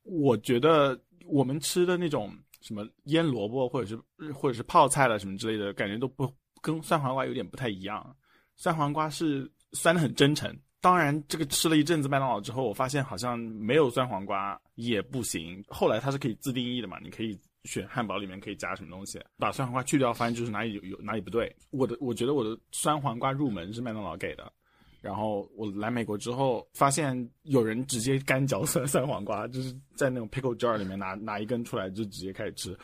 [0.02, 8.16] 我觉得我们吃的那种什么腌萝卜或者是或者是泡菜了什么之类的感觉都不跟酸黄瓜有点不太一样。
[8.56, 10.54] 酸黄瓜是酸的很真诚。
[10.82, 15.64] 当然，这个吃了一阵子麦当劳之后，我发现好像没有酸黄瓜也不行。
[15.68, 21.54] 后来它是可以自定义的嘛，你可以选汉堡里面可以加什么东西，把酸黄瓜去掉，发现就是哪里有有哪里不对。
[21.70, 24.52] 我的我觉得我的酸黄瓜入门是麦当劳给的，
[25.00, 32.76] 然后我来美国之后，发现有人直接干嚼酸酸黄瓜，就是在那种 pickle jar 里面拿拿一根出来就直接开始吃。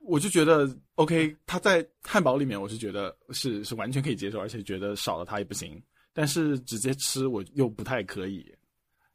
[0.00, 5.78] 我就觉得 OK，它在汉堡里面我是觉得是是完全可以接受，而且觉得少了它也不行。
[6.14, 8.50] 但是直接吃我又不太可以。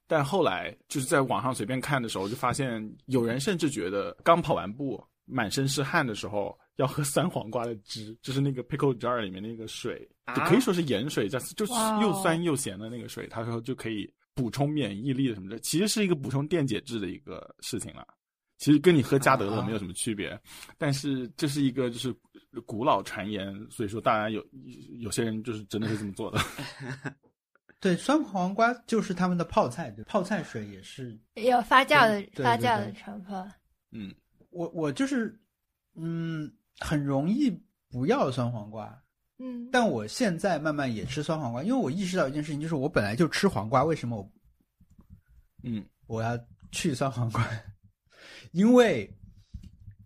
[0.05, 18.05] 但后来就是在网上随便看的时候，就发现有人甚至觉得刚跑完步、满身是汗的时候要喝酸黄瓜的汁，就是那个 pickle jar 里面那个水，就可以说是盐水，加就是又酸又咸的那个水，他说就可以补充免疫力什么的，其实是一个补充电解质的一个事情了。
[18.59, 20.39] 其实跟你喝加德乐没有什么区别，
[20.77, 22.13] 但是这是一个就是
[22.65, 24.45] 古老传言，所以说大家有
[24.99, 26.39] 有些人就是真的是这么做的。
[27.79, 31.17] 对，酸黄瓜就是他们的泡菜，对，泡菜水也是。
[31.35, 33.51] 有发酵的发酵的对成分。
[33.91, 34.13] 嗯，
[34.49, 35.33] 我我就是，
[35.95, 37.49] 嗯，很容易
[37.89, 39.01] 不要酸黄瓜，
[39.37, 44.31] 嗯，但我现在慢慢也吃酸黄瓜，因为我意识到一件事情，就是我本来就吃黄瓜，为什么我
[45.63, 46.37] 嗯我要
[46.73, 47.49] 去酸黄瓜？
[48.51, 49.09] 因为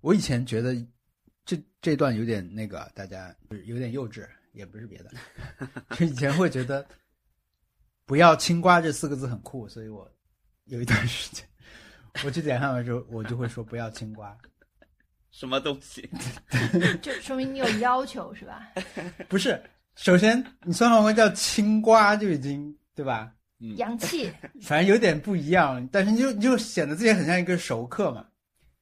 [0.01, 0.75] 我以前觉得
[1.45, 3.33] 这这段有点那个，大家
[3.65, 5.11] 有点幼稚，也不是别的，
[5.95, 6.85] 就以前会觉得
[8.05, 10.09] 不要青瓜这四个字很酷，所以我
[10.65, 11.45] 有一段时间
[12.23, 14.37] 我去点汉堡的时候，我就会说不要青瓜。
[15.31, 16.07] 什么东西？
[17.01, 18.71] 就说明你有要求是吧？
[19.27, 19.59] 不是，
[19.95, 23.33] 首先你酸黄瓜叫青瓜就已经对吧？
[23.77, 24.29] 洋气，
[24.61, 28.27] 反正有点不一样，但是你就你就显得自己很像一个熟客嘛。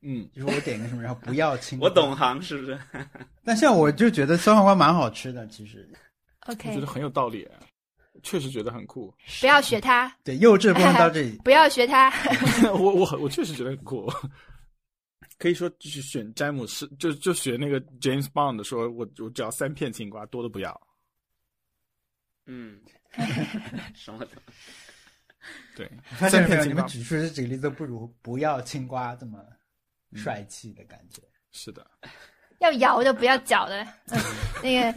[0.02, 1.88] 嗯，就是我点个什么，然后不要青瓜。
[1.89, 2.80] 我懂行是不是？
[3.45, 5.88] 但像我就觉得酸黄瓜蛮好吃的，其实
[6.47, 7.47] 我 OK，我觉得很有道理，
[8.24, 9.14] 确实觉得很酷。
[9.39, 11.39] 不要学他， 对幼稚不能到这里。
[11.43, 12.12] 不要学他。
[12.74, 14.12] 我我我确实觉得很酷。
[15.38, 20.80] 可以说就是选詹姆斯，就就学那个 James Bond 说，我我只要三片青瓜，多的不要。
[22.45, 22.80] 嗯，
[23.95, 24.28] 什么的？
[25.76, 29.39] 对，三片青瓜你们举出这几个例子，都不如不要青瓜这么
[30.16, 31.22] 帅气的感觉。
[31.51, 31.86] 是的，
[32.59, 33.86] 要摇的，不要搅的。
[34.07, 34.20] 嗯，
[34.64, 34.91] 那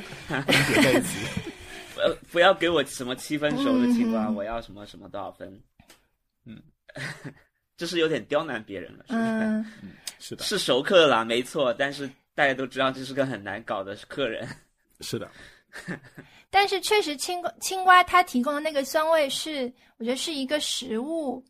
[0.95, 1.05] 个
[2.31, 5.61] 不要给我什么七分熟的青瓜，嗯我要什么什么多少分？
[6.45, 6.63] 嗯，
[7.77, 9.25] 这是有点刁难别人了，是不是？
[9.25, 9.67] 嗯，
[10.19, 14.47] 是的，是熟客啦，没错，但是大家都知道这是个很难搞的客人。
[15.01, 15.31] 是的，
[16.51, 21.45] 但是确实青瓜青瓜它提供的那个酸味是，我觉得是一个食物，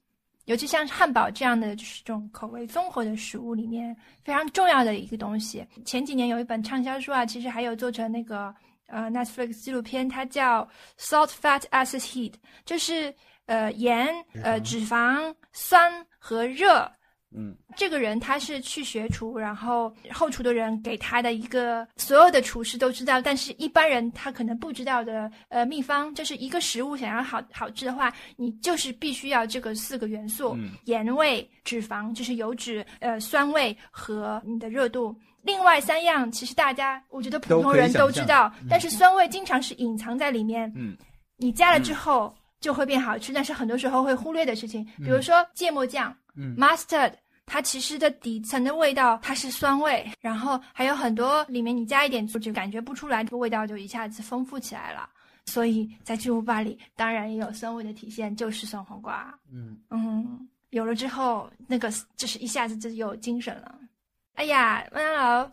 [0.44, 5.66] 尤其像汉堡这样的就是这种口味综合的食物里面非常重要的一个东西。
[5.84, 8.54] 前几年有一本畅销书啊，其实还有做成那个
[8.86, 10.68] 呃 Netflix 纪录片，它叫
[10.98, 12.34] Salt, Fat, Acid, Heat，
[12.64, 13.14] 就是
[13.46, 14.08] 呃盐、
[14.42, 16.90] 呃脂肪、酸和热。
[17.34, 17.54] 嗯。
[17.76, 30.70] 这个人他是去学厨，然后后厨的人给他的一个所有的厨师都知道，但是一般人他可能不知道的呃秘方，就是一个食物想要好好吃的话，你就是必须要这个四个元素：嗯。
[30.84, 35.14] 盐味、脂肪，就是油脂、呃酸味和你的热度。
[35.42, 40.72] 另外三样其实大家我觉得普通人都知道，但是酸味经常是隐藏在里面。
[40.76, 40.96] 嗯。
[41.36, 46.56] 你加了之后就会变好吃，但是很多时候会忽略的事情，比如说芥末酱、嗯。
[46.56, 47.12] mustard，
[47.46, 55.08] 它其实的底层的味道它是酸味，然后还有很多里面你加一点醋就感觉不出来，这个味道就一下子丰富起来了。
[55.46, 59.38] 所以在巨无霸里当然也有酸味的体现，就是酸黄瓜。
[59.52, 63.78] 嗯，嗯，有了之后，那个就是一下子就有精神了。
[64.36, 65.50] 哎呀，麦当劳，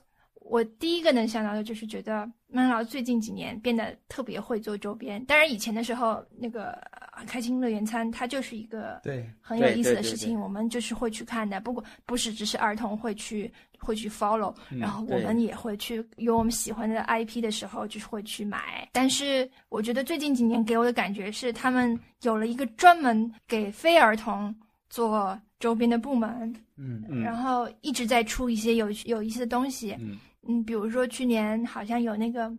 [0.52, 5.24] 我第一个能想到的就是觉得麦当劳最近几年变得特别会做周边。
[5.24, 6.72] 当然，以前的时候，那个
[7.14, 11.62] 呃开心乐园餐它就是一个对对很有意思的事情，我们就是会去看的。
[11.62, 13.50] 不过不是只是儿童会去
[13.80, 18.86] 会去 follow，、然后我们也会去有我们喜欢的 IP 的时候，就是会去买。
[18.92, 24.54] 但是我觉得最近几年给我的感觉是，他们有了一个专门给非儿童
[24.90, 29.96] 做周边的部门，嗯嗯然后一直在出一些有有意思的东西。
[29.98, 30.18] 嗯
[30.48, 32.52] 嗯，比如说去年好像有那个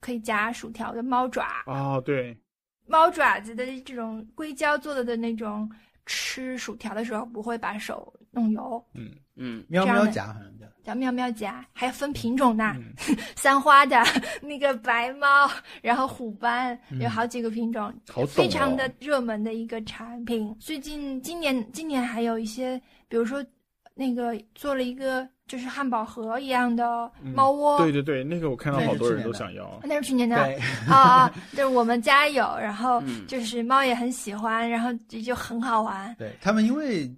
[0.00, 2.36] 可以夹薯条的猫爪，哦对，
[2.86, 5.70] 猫爪子的这种硅胶做的的那种，
[6.06, 9.10] 吃薯条的时候不会把手弄油，嗯。
[9.40, 10.66] 嗯，喵喵夹好像叫。
[10.82, 12.92] 叫喵喵夹，还有分品种的，嗯。
[13.36, 14.02] 三花的
[14.42, 15.48] 那个白猫，
[15.80, 20.52] 然后虎斑，有好几个品种，好哦非常的热门的一个产品。
[20.58, 23.44] 最近今年今年还有一些，比如说
[23.94, 29.80] 那个做了一个就是汉堡盒一样的猫窝，对对对，那个我看到好多人都想要。
[29.82, 36.14] 那是去年的对，啊啊，就是我们家有，然后嗯就是猫也很喜欢，然后就就很好玩。
[36.16, 37.10] 对他们，因为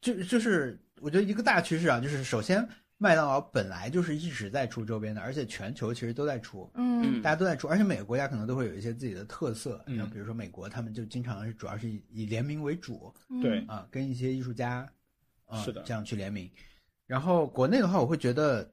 [0.00, 2.66] 就就是我觉得一个大趋势啊，就是首先
[2.98, 9.80] 麦当劳本来就是一直在出周边的，而且全球其实都在出，嗯大家都在出，而且每个国家可能都会有一些自己的特色。
[9.86, 14.84] 嗯然后比如说美国，他们就经常是主要是以以联名为主嗯对啊，跟一些艺术家
[15.46, 16.50] 啊是的这样去联名。
[17.06, 18.72] 然后国内的话，我会觉得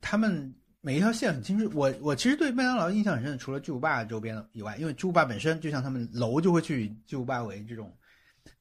[0.00, 1.70] 他们每一条线很清楚。
[1.74, 7.90] 我我其实对麦当劳印象很深的，除了巨无霸周边以外，因为巨无霸本身就像他们楼就会去巨无霸为这种，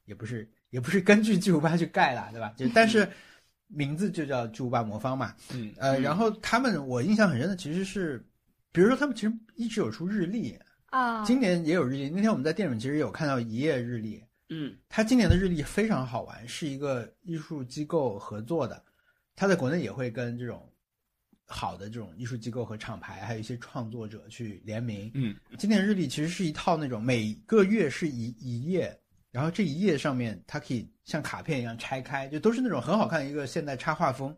[0.05, 2.53] 也不是也不是根据巨无霸去盖啦，对吧？
[2.57, 3.07] 就但是
[3.67, 5.35] 名字就叫巨无霸魔方嘛。
[5.53, 8.25] 嗯呃，嗯然后他们我印象很深的其实是，
[8.71, 12.09] 比如说他们其实一直有出日历，啊，今年也有日历。
[12.09, 18.81] 那天我们在店里面其实有看到一页日历，嗯他今年的日历非常好玩，是一个艺术机构合作的，
[19.35, 20.67] 它在国内也会跟这种
[21.45, 25.11] 好的这种艺术机构和厂牌，还有一些创作者去联名。
[25.13, 28.97] 嗯经典日历其实是一套那种每个月是一一页，
[29.31, 34.35] 然后这一页上面它可以像卡片一样拆开，就都是那种很好看的一个现代插画风。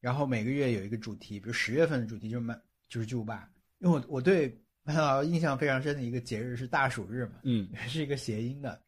[0.00, 2.58] 然后每个月有一个主题，比如十月份的主题就是麦
[2.88, 4.48] 就是巨无霸，因为我我对
[4.82, 8.82] 麦当劳印象非常深的一个节日是大暑日嘛，嗯 是一个谐音的，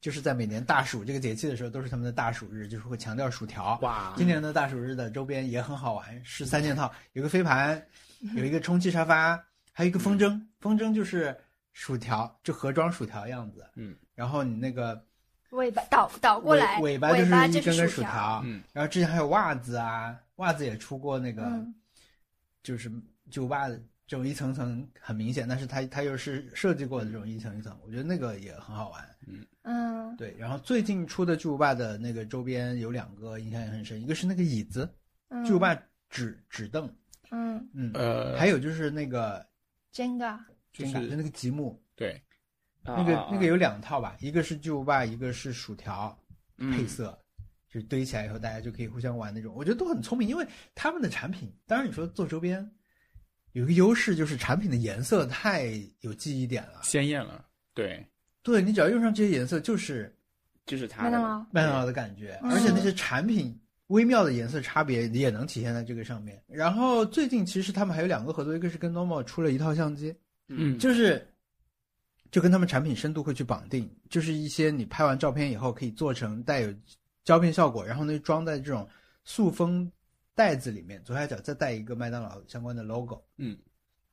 [0.00, 3.78] 就是在每年大暑这个节气的时候，都是他们的大暑日，就是会强调薯条。
[3.82, 7.84] 哇今年的大暑日的周边也很好玩，是三件套，有个飞盘，
[8.36, 9.36] 有一个充气沙发，
[9.72, 10.40] 还有一个风筝。
[10.60, 11.36] 风筝就是
[11.72, 13.64] 薯条，就盒装薯条样子。
[13.76, 15.04] 嗯，然后你那个
[15.50, 18.42] 尾巴倒倒过来，尾尾巴就是一根根薯条。
[18.44, 21.74] 嗯然后之前还有袜子啊，袜子也出过那个，嗯
[22.62, 22.90] 就是
[23.30, 29.16] 巨无霸的这种一层层很明显，但是它它又是设计过的这种一层一层，我觉得那个也很好玩。
[29.64, 30.16] 嗯。
[30.16, 34.90] 对，然后最近出的巨无霸的那个周边有两个印象也很深，一个是那个椅子，
[35.28, 35.78] 嗯，巨无霸
[36.08, 36.92] 纸纸凳，
[37.30, 37.68] 嗯。
[37.74, 39.46] 嗯，呃，还有就是那个
[39.92, 40.38] ，Jenga，
[40.72, 42.20] 就是真的就那个积木，对，
[42.82, 46.18] 那个啊那个有两套吧，一个是巨无霸，一个是薯条
[46.56, 47.16] 嗯配色，
[47.68, 52.68] 就是堆起来以后大家就可以互相玩那种，我觉得都很聪明，因为他们的产品，当然你说做周边
[53.58, 57.44] 有一个优势就是产品的颜色太有记忆点了，鲜艳了，
[57.74, 58.06] 对，
[58.40, 60.14] 对你只要用上这些颜色，就是
[60.64, 66.40] 就是它麦当劳麦当劳的感觉，嗯而且那些产品微妙的颜色差别也能体现在这个上面。
[66.46, 70.14] 然后最近其实他们还有两个合作，一个是跟 Normal 出了一套相机，
[70.46, 71.26] 嗯就是
[72.30, 76.72] 就跟他们产品深度会去绑定，就是一些你拍完照片以后可以做成带有
[77.24, 78.88] 胶片效果，然后呢装在这种
[79.24, 79.90] 塑封
[80.38, 83.58] 袋子里面，左下角再带一个麦当劳相关的 logo 嗯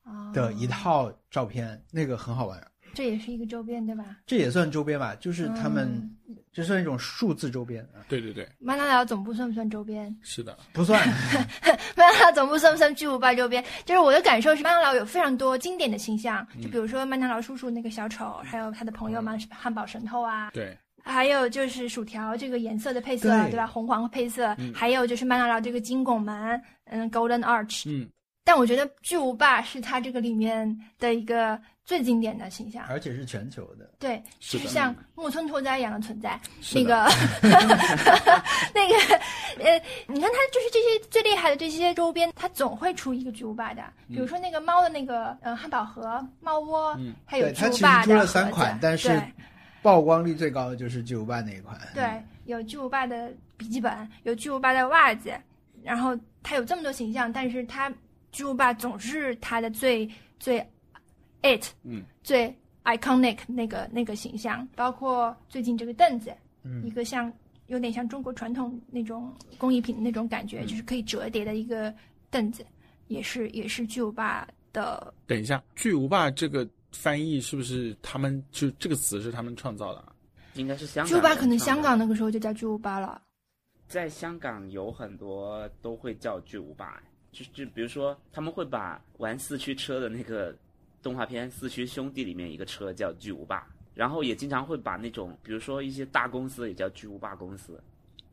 [0.02, 2.60] 哦的一套照片，那个很好玩。
[2.94, 4.16] 这也是一个周边对吧？
[4.26, 5.86] 这也算周边吧，就是他们
[6.28, 10.16] 嗯这算一种数字周边啊，对对对，麦当劳总部算不算周边？
[10.22, 11.06] 是的，不算。
[11.94, 13.62] 麦当劳总部算不算巨无霸周边？
[13.84, 20.76] 就是我的感受是，麦当劳有非常多经典的形象，就比如说麦当劳叔叔那个小丑，还有他的朋友们汉堡神偷啊，对，
[21.06, 23.66] 还有就是薯条这个颜色的配色，对对吧？
[23.66, 27.84] 红黄配色，嗯还有就是麦当劳这个金拱门，嗯，Golden Arch。
[27.88, 28.08] 嗯，
[28.44, 32.84] 但我觉得巨无霸是它这个里面的一个最经典的形象。
[32.88, 33.90] 而且是全球的。
[33.98, 36.38] 对，是的就是像木村拓哉一样的存在。
[36.74, 37.04] 那个
[38.74, 38.94] 那个，
[39.64, 43.82] 呃，你看他就是这些最厉害的这些周边，他总会出一个巨无霸的。
[44.08, 49.22] 比如说那个猫的那个呃汉堡盒、猫窝，嗯还有对，它其实巨无霸出了的盒子三款，但是对
[49.86, 51.80] 曝光率最高的就是巨无霸那一款。
[51.94, 55.32] 对，有巨无霸的笔记本，有巨无霸的袜子，
[55.84, 57.92] 然后它有这么多形象，但是它
[58.32, 60.10] 巨无霸总是它的最
[60.40, 60.58] 最
[61.42, 66.34] it，嗯，最 iconic 那个那个形象，包括最近这个凳子，
[66.64, 66.84] 嗯。
[66.84, 67.32] 一个像
[67.68, 71.94] 有点像中国传统那种工艺品的那种感觉，就是可以折叠的一个
[72.28, 72.66] 凳子，
[73.06, 80.12] 也是也是巨无霸的，等一下，巨无霸这个翻译是不是他们就这个词是他们创造的啊？
[80.54, 81.06] 应该是香港。
[81.06, 83.20] 巨无霸可能香港那个时候就叫巨无霸了。
[83.86, 90.52] 在香港有很多都会叫巨无霸，就就比如说他们会把玩四驱车的那个
[91.02, 97.80] 动画片《四驱兄弟》里面一个车叫巨无霸，然后也经常会把那种比如说一些大公司也叫巨无霸公司，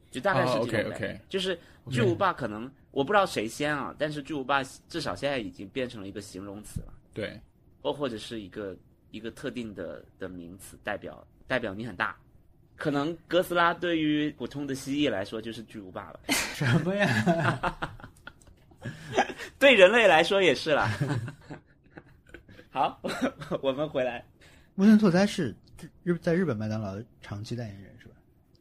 [0.10, 0.90] 就大概是哦这种感觉。
[0.90, 1.60] OK，OK 就是
[1.92, 7.40] 巨无霸可能我不知道谁先啊，但是巨无霸至少现在已经变成了一个形容词了，对，
[7.84, 8.76] 或或者是一个
[9.12, 12.16] 一个特定的的名词，代表代表你很大。
[12.76, 16.20] 可能哥斯拉对于普通的蜥蜴来说就是巨无霸了。
[16.56, 17.78] 什么呀？
[19.60, 20.90] 对人类来说也是啦。
[22.72, 23.00] 好，
[23.62, 24.26] 我们回来。
[24.76, 25.56] 木村拓哉是
[26.02, 28.16] 日在日本麦当劳的长期代言人是吧？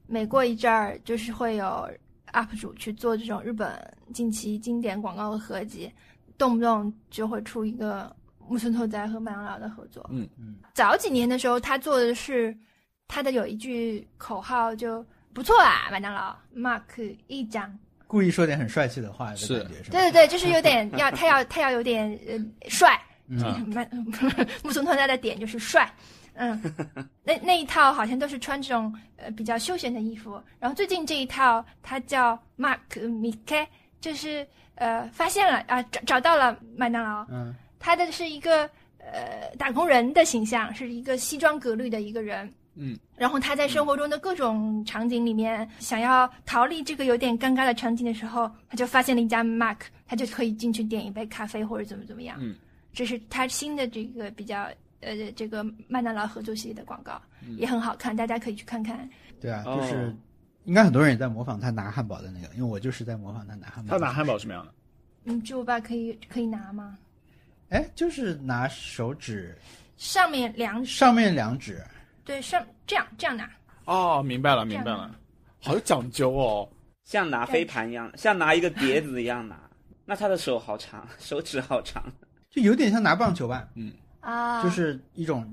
[0.06, 1.90] 每过一阵儿，就是会有
[2.32, 3.72] UP 主去做这种日本
[4.12, 5.90] 近期经典广告的合集，
[6.36, 8.14] 动不动就会出一个
[8.48, 10.04] 木村拓哉和麦当劳的合作。
[10.12, 10.28] 嗯。
[10.38, 12.56] 嗯，早几年的时候，他做的是
[13.08, 16.36] 他的有一句口号就不错啊，麦当劳。
[16.54, 17.78] Mark 一张。
[18.06, 19.90] 故意说点很帅气的话的是感觉是。
[19.90, 19.98] 吧？
[19.98, 23.40] 对对对，就是有点要他要他要有点呃帅，嗯。
[23.68, 23.88] 麦
[24.62, 25.90] 木村拓哉的点就是帅，
[26.34, 26.60] 嗯，
[27.24, 33.66] 那那一套好像都是穿这种呃比较休闲的衣服，然后最近这一套它叫 Mark Mike，
[33.98, 38.62] 就是呃发现了啊、找找到了麦当劳，嗯他的是一个
[38.98, 42.48] 呃打工人的形象，是一个西装革履的一个人。
[42.74, 52.38] 嗯，然后他在生活中的各种场景里面，想要逃离这个有点尴尬的场景的时候，他就发现了一家 Mark，他就可以进去点一杯咖啡或者怎么怎么样。
[52.40, 52.54] 嗯，
[52.94, 54.70] 这是他新的这个比较
[55.00, 57.20] 呃这个麦当劳合作系列的广告，
[57.58, 59.06] 也很好看，大家可以去看看。
[59.38, 60.16] 对啊，哦就是
[60.64, 63.98] 应该很多人也在模仿他拿汉堡的那个，因为我就是在模仿他拿汉堡。
[63.98, 64.72] 他拿汉堡什么样的？
[65.24, 66.96] 嗯，巨无霸可以可以拿吗？
[67.72, 69.56] 哎，就是拿手指
[69.96, 71.82] 上面两指，上面两指，
[72.22, 73.50] 对上这样这样拿，
[73.86, 75.10] 哦，明白了，明白了，
[75.58, 76.68] 好有讲究哦。
[77.04, 79.58] 像拿飞盘一样，像拿一个碟子一样拿。
[80.04, 82.02] 那他的手好长，手指好长。
[82.50, 85.50] 就有点像拿棒球吧，嗯啊，就是一种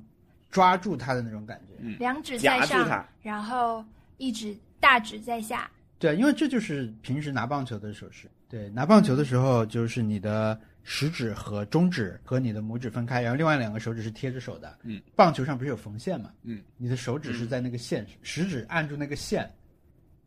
[0.51, 1.73] 抓住它的那种感觉。
[1.79, 3.83] 嗯两指夹在上住它，然后
[4.17, 5.71] 一指大指在下。
[5.97, 8.29] 对，因为这就是平时拿棒球的手势。
[8.49, 14.77] 对，拿棒球的时候，就是你的食指和中指和你的拇指分开，然后另外两个手指是贴着手的。
[14.83, 16.31] 嗯，棒球上不是有缝线嘛？
[16.43, 19.49] 嗯，你的手指是在那个线，食指按住那个线，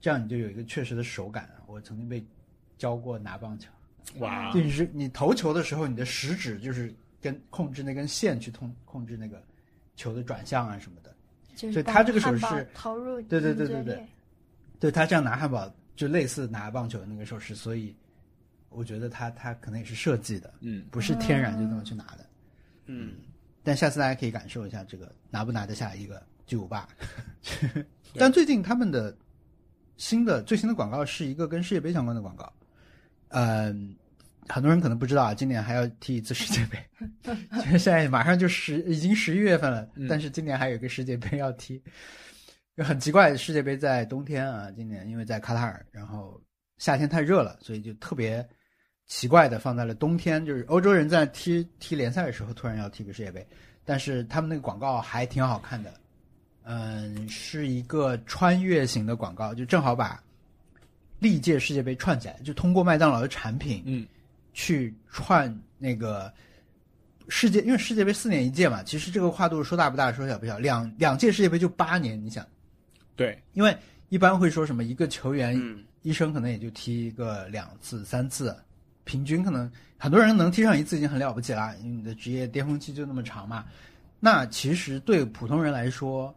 [0.01, 1.63] 这样你就有一个确实的手感啊。
[1.67, 2.25] 我曾经被
[2.79, 3.71] 教过拿棒球，
[4.19, 9.43] 哇就，你是你投球的时候，你的食指就是跟控制那根线去控控制那个
[9.97, 11.15] 球的转向啊什么的。
[11.55, 14.07] 就是所以他这个手势投入对对对对对
[14.81, 17.95] 对他这样拿汉堡就类似拿棒球的那个手势，所以
[18.75, 22.27] 我觉得他他可能也是设计的，嗯，不是天然就这么去拿的。
[22.87, 23.15] 嗯，
[23.63, 26.89] 但下次大家可以感受一下这个拿不拿得下一个巨无霸。
[28.17, 29.17] 但最近他们的
[29.97, 32.53] 新的最新的广告是一个跟世界杯相关的广告，
[33.29, 33.95] 嗯、
[34.49, 36.79] 很多人可能不知道啊，今年还要踢一次世界杯，
[37.23, 40.07] 就 是现在马上就十已经十一月份了，嗯。
[40.09, 41.81] 但是今年还有一个世界杯要踢，
[42.77, 46.43] 就很奇怪，世界杯在冬天啊，今年因为在卡塔尔，然后
[46.79, 48.47] 夏天太热了，所以就特别
[49.15, 53.47] 奇怪的放在了冬天，就是欧洲人在踢踢联赛的时候，突然要踢个世界杯，
[53.85, 55.93] 但是他们那个广告还挺好看的，
[56.63, 60.21] 嗯，是一个穿越型的广告，就正好把
[61.19, 64.07] 历届世界杯串起来，就通过麦当劳的产品，嗯，
[64.55, 66.33] 去串那个
[67.29, 72.45] 世界，因为世界杯四年一届嘛，其实这个跨度说大不大，说小不小，两两届世界杯就八年，你想，
[73.15, 73.77] 对，因为
[74.09, 75.85] 一般会说什么一个球员嗯。
[76.01, 78.57] 一生可能也就踢个两次、三次，
[79.05, 83.65] 平均可能很多人能踢上一次已经很了不起了，因为你的职业巅峰期就那么长嘛。
[84.21, 86.35] 那其实对普通人来说，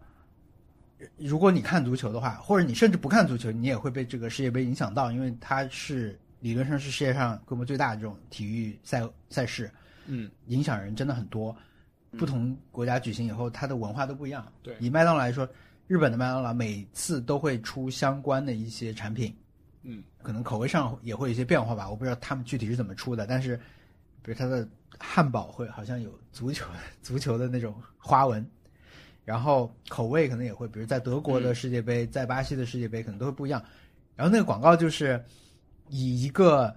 [1.18, 9.70] 如果你看足球的话，或者你甚至不看足球，你也会被这个世界杯影响到，因为它是理论上是世界上规模最大的这种体育赛赛事，
[10.08, 11.56] 嗯，影响人真的很多。
[12.18, 14.46] 不同国家举行以后，它的文化都不一样。
[14.64, 15.48] 对以麦当劳来说，
[15.86, 19.36] 日本的麦当劳每次都会出相关的一些产品，
[19.86, 23.56] 嗯，可能口味上也会有一些变化吧，我不知道他们具体是怎么出的，但是
[24.22, 24.68] 比如它的
[25.00, 26.66] 汉堡会好像有足球
[27.04, 28.46] 足球的那种花纹，
[29.24, 33.64] 然后口味可能也会，比如在德国的世界杯，在巴西的世界杯可能都会不一样。
[34.16, 35.24] 然后那个广告就是
[35.90, 36.76] 以一个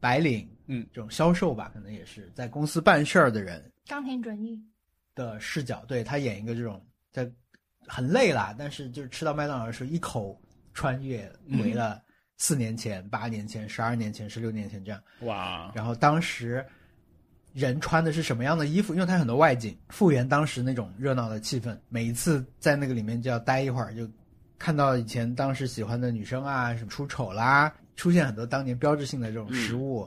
[0.00, 4.58] 白领，嗯，这种销售吧，可能也是在公司办事儿的人冈田准一，
[5.14, 7.30] 的视角，对他演一个这种在
[7.86, 10.40] 很累啦，但是就是吃到麦当劳的时候，一口
[10.74, 12.02] 穿越回了
[12.38, 15.00] 四年前、八年前、十二年前、十六年前这样。
[15.20, 16.64] 哇，然后当时
[17.52, 18.92] 人穿的是什么样的衣服？
[18.94, 21.76] 因为它很多外景，复原当时那种热闹的气氛。
[21.88, 24.08] 每一次在那个里面就要待一会儿，就
[24.58, 30.06] 看到以前当时喜欢的女生啊，什么出丑啦，出现很多当年标志性的这种食物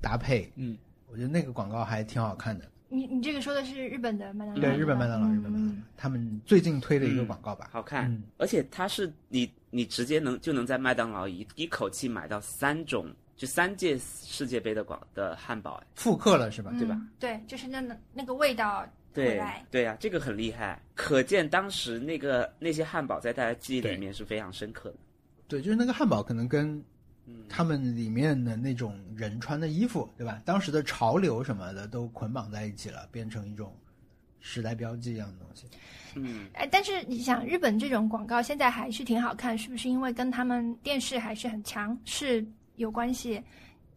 [0.00, 0.50] 搭配。
[0.56, 2.64] 嗯，我觉得那个广告还挺好看的。
[2.92, 7.70] 你你这个说的是日本的麦当劳，对，日本麦当劳，日本麦当劳嗯，他们最近推的一个广告吧。
[7.72, 16.70] 好看，嗯而且它是你你直接能就能在麦当劳一一口气买到三种，就三届世界杯的广的汉堡，哎，复刻了是吧？
[16.78, 17.08] 对吧嗯？
[17.18, 17.82] 对，就是那
[18.12, 18.80] 那个味道
[19.14, 19.64] 回对来。
[19.70, 24.96] 对啊，这个很厉害，可见当时那个那些汉堡在大家记忆里面是非常深刻的。
[25.48, 26.82] 对，就是那个汉堡可能跟
[27.26, 30.40] 嗯，他们里面的那种人穿的衣服，对吧？
[30.44, 33.72] 当时的潮流什么的都捆绑在一起了，变成一种
[34.40, 35.66] 时代标记一样的东西。
[36.14, 42.44] 嗯，哎，但是你想，日本这种广告现在还是挺好看，是不是因为跟他们电视还是很强是
[42.76, 43.42] 有关系？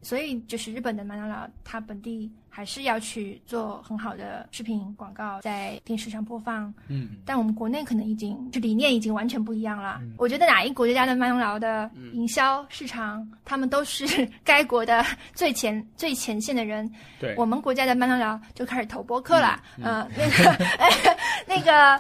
[0.06, 6.72] 所以就是日本的麦当劳，它本地还是要去做很好的视频广告，在电视上播放。
[6.90, 10.00] 嗯，但我们国内可能已经就理念已经完全不一样了。
[10.20, 14.06] 我觉得哪一国家的麦当劳的营销市场，他们都是
[14.44, 15.04] 该国的
[15.34, 16.88] 最前 最前线的人。
[17.20, 20.66] 对，我们国家的麦当劳就开始投播客了，呃，那个
[21.50, 22.00] 那个，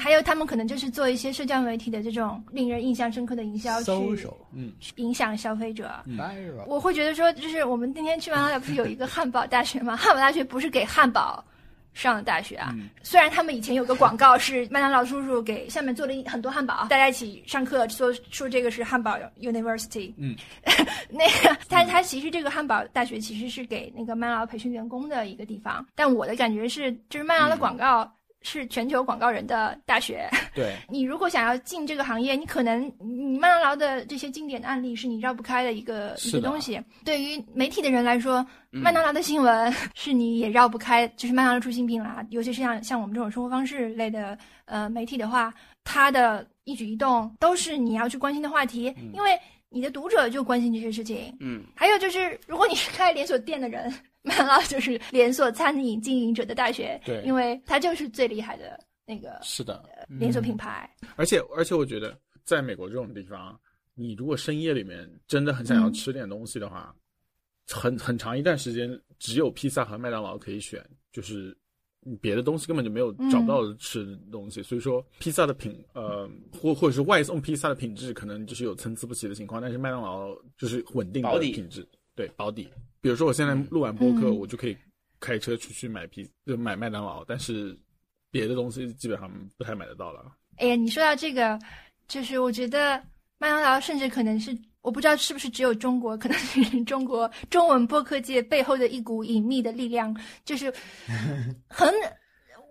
[0.00, 3.92] 还有他们可能就是做一些社交媒体的这种令人印象深刻的营销，去
[4.52, 5.90] 嗯，影响消费者。
[6.66, 9.94] 我会觉得说，就是我们今天去麦当劳不是有一个汉堡大学吗？
[10.00, 11.44] 汉堡大学不是给汉堡
[11.92, 12.74] 上的大学啊。
[13.02, 20.14] 虽然他们以前有个广告是麦当劳叔叔给下面做了一很多汉堡，大家一起上课说说这个是汉堡 University。
[20.16, 20.34] 嗯，
[21.10, 28.10] 那个他他其实这个汉堡大学其实是给那个麦当劳培训员工的一个地方，但我的感觉是，就是麦当劳的广告。
[28.42, 36.80] 是全球广告人的大学，对， 你如果想要进这个行业，你可能你麦当劳的这些经典的案例是你绕不开的一个一个东西。
[37.04, 42.24] 对于媒体的人来说，麦当劳的新闻 是你也绕不开，就是麦当劳出新品啦。
[42.30, 45.52] 尤其是像像我们这种生活方式类的呃媒体的话，
[45.84, 49.38] 它的一举一动都是你要去关心的话题，因为
[49.68, 51.36] 你的读者就关心这些事情。
[51.40, 53.92] 嗯，还有就是，如果你是开连锁店的人，
[54.22, 60.88] 麦当劳就是连锁餐饮经营者的大学，对因为它就是最厉害的那个是的，连锁品牌。
[61.16, 63.58] 而且而且我觉得，在美国这种地方，
[63.94, 66.94] 你如果深夜里面真的很想要嗯吃点东西的话，
[67.68, 71.56] 很很长一段时间只有披萨和麦当劳可以选，就是
[72.20, 74.62] 别的东西根本就没有嗯找不到吃的东西。
[74.62, 76.28] 所以说，披萨的品呃，
[76.60, 82.68] 或或者是外送披萨的品质可能就是有参差不齐的情况，但是麦当劳就是稳定保底的品质，对保底。
[83.00, 84.36] 比如说我现在录完播客，嗯。
[84.38, 84.76] 我就可以
[85.18, 87.78] 开车出去买皮就买麦当劳，但是
[88.30, 90.24] 别的东西基本上不太买得到了。
[90.56, 91.58] 哎呀，你说到这个，
[92.08, 93.02] 就是我觉得
[93.38, 100.14] 麦当劳甚至可能是我不知道是不是只有中国，可能是中国中文播客界背后的一股隐秘的力量，
[100.44, 100.72] 就是
[101.68, 101.92] 很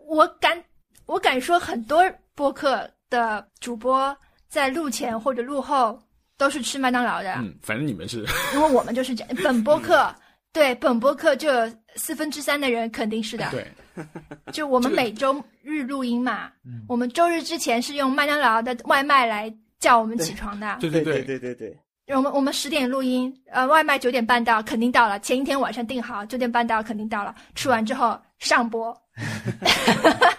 [0.07, 0.63] 我敢
[1.05, 2.03] 我敢说，很多
[2.35, 4.15] 播客的主播
[4.47, 5.99] 在录前或者录后
[6.39, 8.25] 都是吃麦当劳的，嗯，反正你们是
[8.55, 10.11] 因为我们就是这样 本播客。
[10.51, 13.67] 对本播客就有四分之三的人肯定是的，对。
[14.51, 16.49] 就我们每周日录音嘛，
[16.87, 20.77] 我们周日之前是用麦当劳的外卖来叫我们起床的。
[20.81, 21.77] 对对对对对对，
[22.15, 25.19] 我们我们十点录音，呃，外卖九点半到，肯定到了。
[25.19, 27.35] 前一天晚上订好，九点半到，肯定到了。
[27.53, 29.25] 吃完之后上播，这
[30.01, 30.38] 这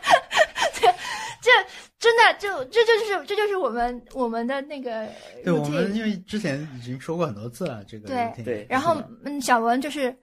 [2.01, 5.07] 真的就这就是这就是我们我们的那个
[5.45, 10.17] 对我们因为之前已经说过很多次了，这个对对然后嗯，小文就是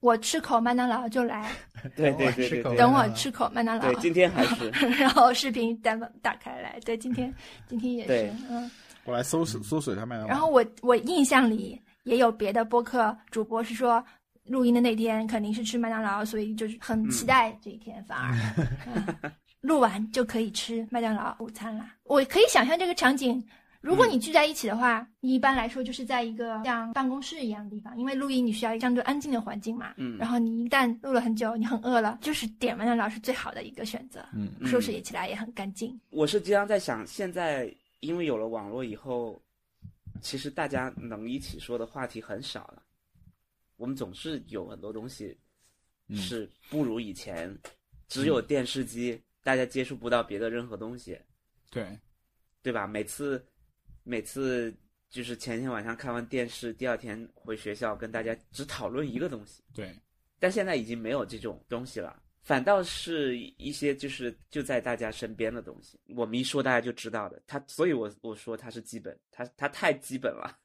[0.00, 1.52] 我吃口麦当劳就来，
[1.94, 3.92] 对对对对对，等我吃口麦当劳。
[3.92, 4.70] 对，，今天还是。
[4.98, 6.80] 然后视频打打开来。
[6.84, 7.32] 对，今天
[7.68, 8.70] 今天也是对，嗯。
[9.04, 10.28] 我来搜索搜索一下麦当劳。
[10.28, 14.02] 然后我我印象里也有别的播客主播是说，
[14.44, 18.34] 录音的那天肯定是吃麦当劳，所以就是很期待这一天，反而、
[19.22, 21.86] 嗯录完就可以吃麦当劳午餐了。
[22.04, 23.44] 我可以想象这个场景。
[23.80, 29.94] 如果你聚在一起的话，你一般来说就是在一个像办公室一样的地方，因为录音你需要相对安静的环境嘛。
[29.98, 34.24] 嗯然后你一旦录了很久，你很饿了，就是点麦当劳是最好的一个选择。
[34.34, 35.98] 嗯收拾起来也很干净。
[36.10, 39.40] 我是经常在想，现在因为有了网络以后，
[40.20, 42.82] 其实大家能一起说的话题很少了。
[43.76, 45.38] 我们总是有很多东西
[46.12, 47.56] 是不如以前，
[48.08, 51.18] 只有电视机，大家接触不到别的任何东西，
[51.70, 51.98] 对，
[52.62, 52.86] 对吧？
[52.86, 53.42] 每次
[54.02, 54.70] 每次
[55.08, 59.98] 就是前天晚上看完电视，第二天回学校跟大家只讨论一个东西，对，
[60.38, 67.40] 但现在已经没有这种东西了，反倒是一些就是就在大家身边的东西，我们一说大家就知道的。
[67.46, 70.58] 他，所以我我说他是基本，他他太基本了。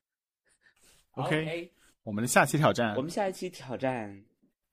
[1.15, 1.71] OK
[2.03, 4.21] 我们的下期挑战我，们下一期挑战，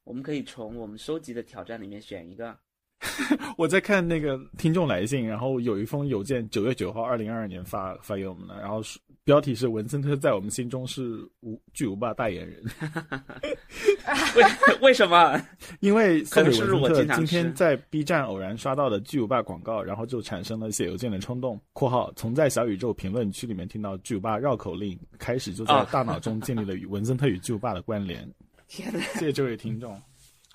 [0.02, 2.58] 我们可以从我们收集的挑战里面选一个。
[3.56, 12.62] 我在看那个听众来信，然后有一封邮件，九月九号，二零二二年发发给我们的，然后是标题是文森特在我们心中是无巨无霸代言人，
[14.36, 14.44] 为
[14.82, 15.40] 为什么？
[15.80, 21.60] 因为送给可能是我文森特今天在 B 站偶然刷到的巨无霸广告，然后就产生了写邮件的冲动。
[21.72, 28.28] （括号从在小宇宙评论区里面听到巨无霸绕口令开始，就在哦大脑中建立了与文森特与巨无霸的关联。
[28.68, 29.00] 天哪！
[29.14, 30.00] 谢谢这位听众，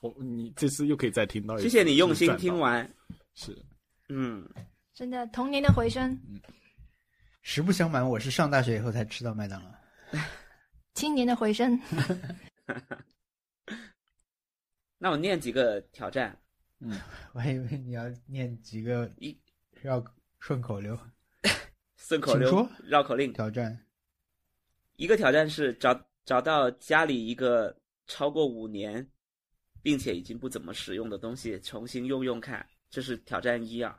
[0.05, 2.87] 我你这次又可以再听到一次，谢谢你用心听，完。
[3.33, 3.57] 是
[4.09, 4.47] 嗯，
[4.93, 6.17] 真的，童年的回声，
[7.41, 9.71] 实不相瞒，我是上大学以后才吃到麦当劳。
[10.93, 11.77] 青年的回声。
[14.97, 16.37] 那我念几个挑战。
[16.79, 16.99] 嗯
[17.33, 19.37] 我还以为你要念几个一
[19.81, 20.03] 绕
[20.39, 20.97] 顺口溜
[21.97, 23.33] 顺口溜绕口令。
[23.33, 23.77] 挑战。
[24.95, 27.75] 一个挑战是找找到家里一个
[28.07, 29.05] 超过五年，
[29.85, 33.95] 并且已经不怎么使用的东西，重新用用看，这是挑战一啊。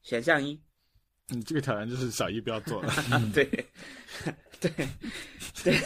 [0.00, 0.58] 选项一，
[1.28, 2.90] 你，这个挑战就是小一不要做了。
[3.34, 3.44] 对，
[4.58, 4.70] 对，
[5.62, 5.78] 对。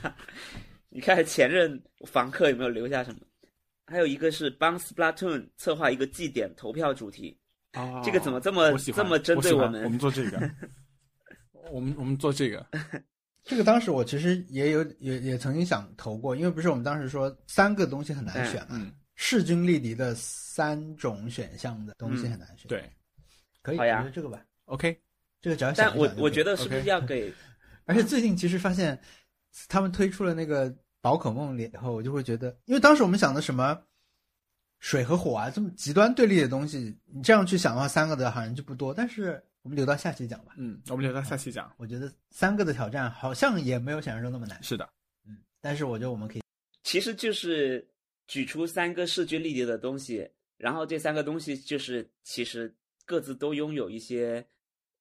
[0.88, 3.20] 你看前任房客有没有留下什么？
[3.84, 7.38] 还有一个是帮 Splatoon 策划一个祭典投票主题，
[7.74, 9.84] 哦这个怎么这么这么针对我们？
[9.84, 10.50] 我们做这个，
[11.70, 12.66] 我们我们做这个，
[13.44, 22.90] 这个当时我其实也有也也曾经想投过，因为不是我们当时说三个东西很难选嘛，嗯，势均力敌的三种选项的东西很难选。，对。
[23.62, 23.98] 可以，好呀。
[23.98, 25.00] 我觉得这个吧，，OK，
[25.40, 27.32] 这个只要想但我我觉得是不是要给
[27.86, 28.98] 而且最近其实发现，
[29.66, 33.82] 他们推出了那个宝可梦以后，我就会觉得，因为当时我们想的什么
[34.78, 38.94] 水和火啊这么极端对立的东西，你这样去想的话，三个的好像就不多。
[38.94, 40.54] 但是我们留到下期讲吧。
[40.56, 41.70] 嗯，我们留到下期讲。
[41.76, 44.62] 我觉得三个的挑战好像也没有想象中那么难。
[44.62, 44.88] 是的，
[45.26, 46.42] 嗯，但是我觉得我们可以，
[46.84, 47.86] 其实就是
[48.26, 50.26] 举出三个势均力敌的东西，
[50.56, 52.74] 然后这三个东西就是其实
[53.04, 54.42] 各自都拥有一些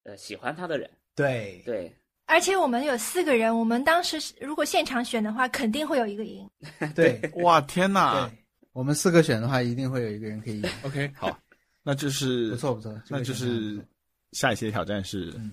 [0.04, 1.96] 呃喜欢他的人，对对
[2.26, 6.46] 而且我们有四个人，我们当时如果现场选的话，肯定会有一个赢。
[6.94, 8.38] 对哇，天哪对，
[8.74, 10.70] 我们四个选的话，一定会有一个人可以赢。
[10.84, 11.40] ，OK，好，
[11.84, 13.84] 那就是不错不错，那就是错
[14.38, 15.52] 下一期的挑战是嗯，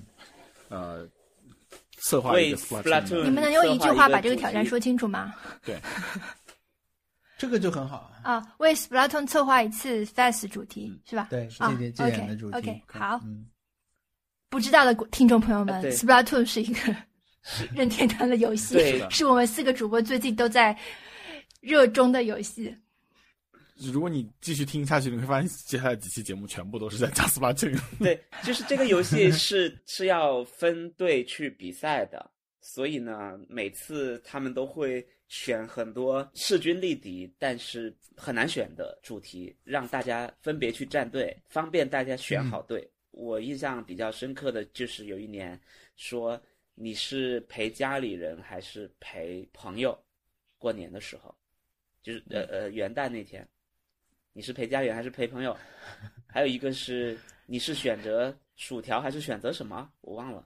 [0.68, 1.08] 呃，
[1.96, 5.34] 策划一为个 Splatoon 你们能用一句话把这个挑战说清楚吗？
[5.64, 5.80] 对，
[7.38, 8.34] 这个就很好啊。
[8.34, 11.28] 啊，为 Splatoon 策划一次 Fest 主题、是吧？
[11.30, 12.58] 对，啊这点这点的主题。
[12.58, 13.46] OK，好，嗯，
[14.50, 16.94] 不知道的听众朋友们，Splatoon 是一个
[17.74, 20.76] 任天堂的游戏，是我们四个主播最近都在
[21.62, 22.76] 热衷的游戏。
[23.74, 27.78] 如果你继续听下去，你会发现接下来几期节目全部都是在讲 Splatoon。
[27.98, 32.30] 对，就是这个游戏是 是要分队去比赛的，
[32.60, 42.88] 所以呢，每次他们都会选很多势均力敌，但是很难选的主题，让大家分别去站队，方便大家选好队。
[43.10, 45.60] 我印象比较深刻的就是有一年
[45.96, 46.40] 说
[46.74, 49.96] 你是陪家里人还是陪朋友
[50.58, 51.34] 过年的时候，
[52.02, 53.48] 就是呃呃元旦那天，
[54.36, 55.56] 你是陪家里人还是陪朋友？
[56.26, 57.16] 还有一个是
[57.46, 59.88] 你是选择薯条还是选择什么？
[60.00, 60.44] 我忘了，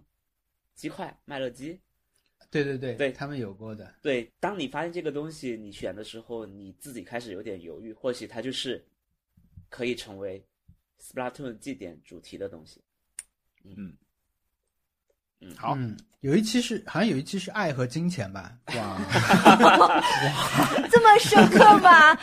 [0.75, 1.81] 鸡块、麦乐鸡。
[2.51, 3.95] 对对对，对他们有过的。
[4.03, 8.85] 对，当你发现这个东西你选的时候，你自己开始有点犹豫，或许它就是
[9.71, 10.43] 可以成为
[11.01, 12.83] Splatoon 祭典主题的东西。
[13.65, 13.97] 嗯
[15.41, 18.59] 嗯好，嗯，有一期是好像有一期是爱和金钱吧？
[18.77, 18.99] 哇
[20.91, 22.15] 这么深刻吗？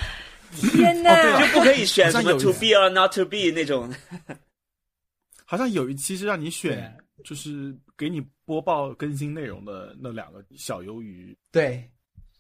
[0.56, 1.40] 天哪！
[1.40, 3.94] 就不可以选什么 to be or not to be 那种。
[5.46, 6.92] 好像有一期是让你选，
[7.24, 11.38] 就是给你播报更新内容的那两个小鱿鱼。
[11.52, 11.88] 对，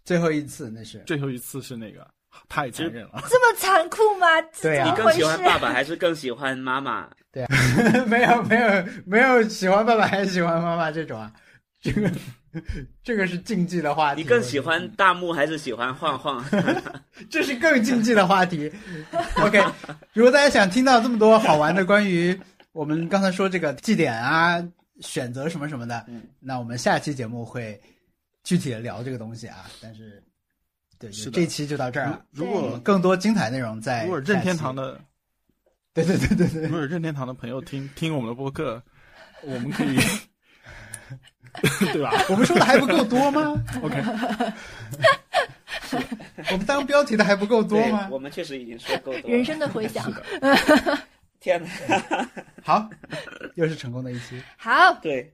[0.03, 2.07] 最后一次那是最后一次是那个
[2.49, 3.23] 太残忍了。
[3.29, 4.27] 这么残酷吗？
[4.61, 5.43] 对啊你更喜欢？
[5.43, 7.07] 爸爸还是更喜欢妈妈？
[7.31, 7.45] 对
[8.07, 11.31] 没有没有没有喜欢爸爸还是喜欢妈妈这种啊，
[11.81, 12.09] 这个
[13.03, 14.21] 这个是禁忌的话题。
[14.21, 16.43] 你更喜欢大木还是喜欢晃晃？
[17.29, 18.71] 这是更禁忌的话题。
[19.37, 19.63] OK，
[20.13, 22.37] 如果大家想听到这么多好玩的关于
[22.71, 24.61] 我们刚才说这个祭典啊、
[25.01, 27.79] 选择什么什么的，嗯那我们下期节目会
[28.43, 29.65] 具体的聊这个东西啊。
[29.81, 30.21] 但是，
[30.99, 32.25] 对，是这期就到这儿了。
[32.31, 34.99] 如果更多精彩内容在如果任天堂的
[35.93, 38.83] 对对对对对如，果有任天堂的朋友听听我们的播客，
[39.43, 39.97] 我们可以
[41.93, 44.01] 对吧 我们说的还不够多吗？？OK，
[46.51, 48.07] 我们当标题的还不够多吗，？
[48.11, 49.29] 我们确实已经说够多了。
[49.29, 50.11] 人生的回响。
[51.39, 52.27] 天哪！
[52.63, 52.89] 好，
[53.55, 54.41] 又是成功的一期。
[54.57, 55.33] 好，对，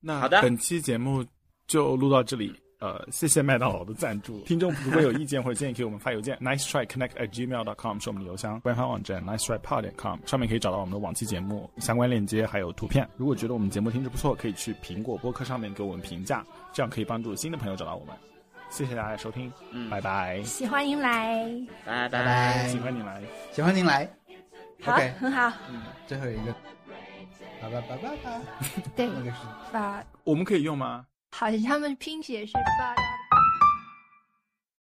[0.00, 1.24] 那好的本期节目
[1.66, 2.54] 就录到这里。
[2.80, 4.40] 呃，谢谢麦当劳的赞助。
[4.40, 8.58] 听众如果有意见或者建议，可以给我们发邮件 nice try connect at gmail dot com 是我们的邮箱。
[8.60, 13.06] 官方网站 nice try pod 点 com 上面可以找到我们的往期节目相关链接还有图片。
[13.18, 16.42] 如果觉得我们节目听着不错，可以去苹果播客上面给我们评价，
[16.72, 18.14] 这样可以帮助新的朋友找到我们。
[18.70, 21.44] 谢谢大家的收听，嗯拜拜，喜欢您来，
[21.84, 23.22] 拜拜拜喜欢您来。
[23.52, 24.08] 喜欢您来。
[24.82, 25.52] 好 OK 很好。
[25.68, 26.52] 嗯最后一个，
[27.60, 28.40] 叭叭叭叭叭，
[28.96, 29.36] 对，那个是。
[29.70, 31.04] 把我们可以用吗？
[31.32, 33.19] 好像他们拼写是八。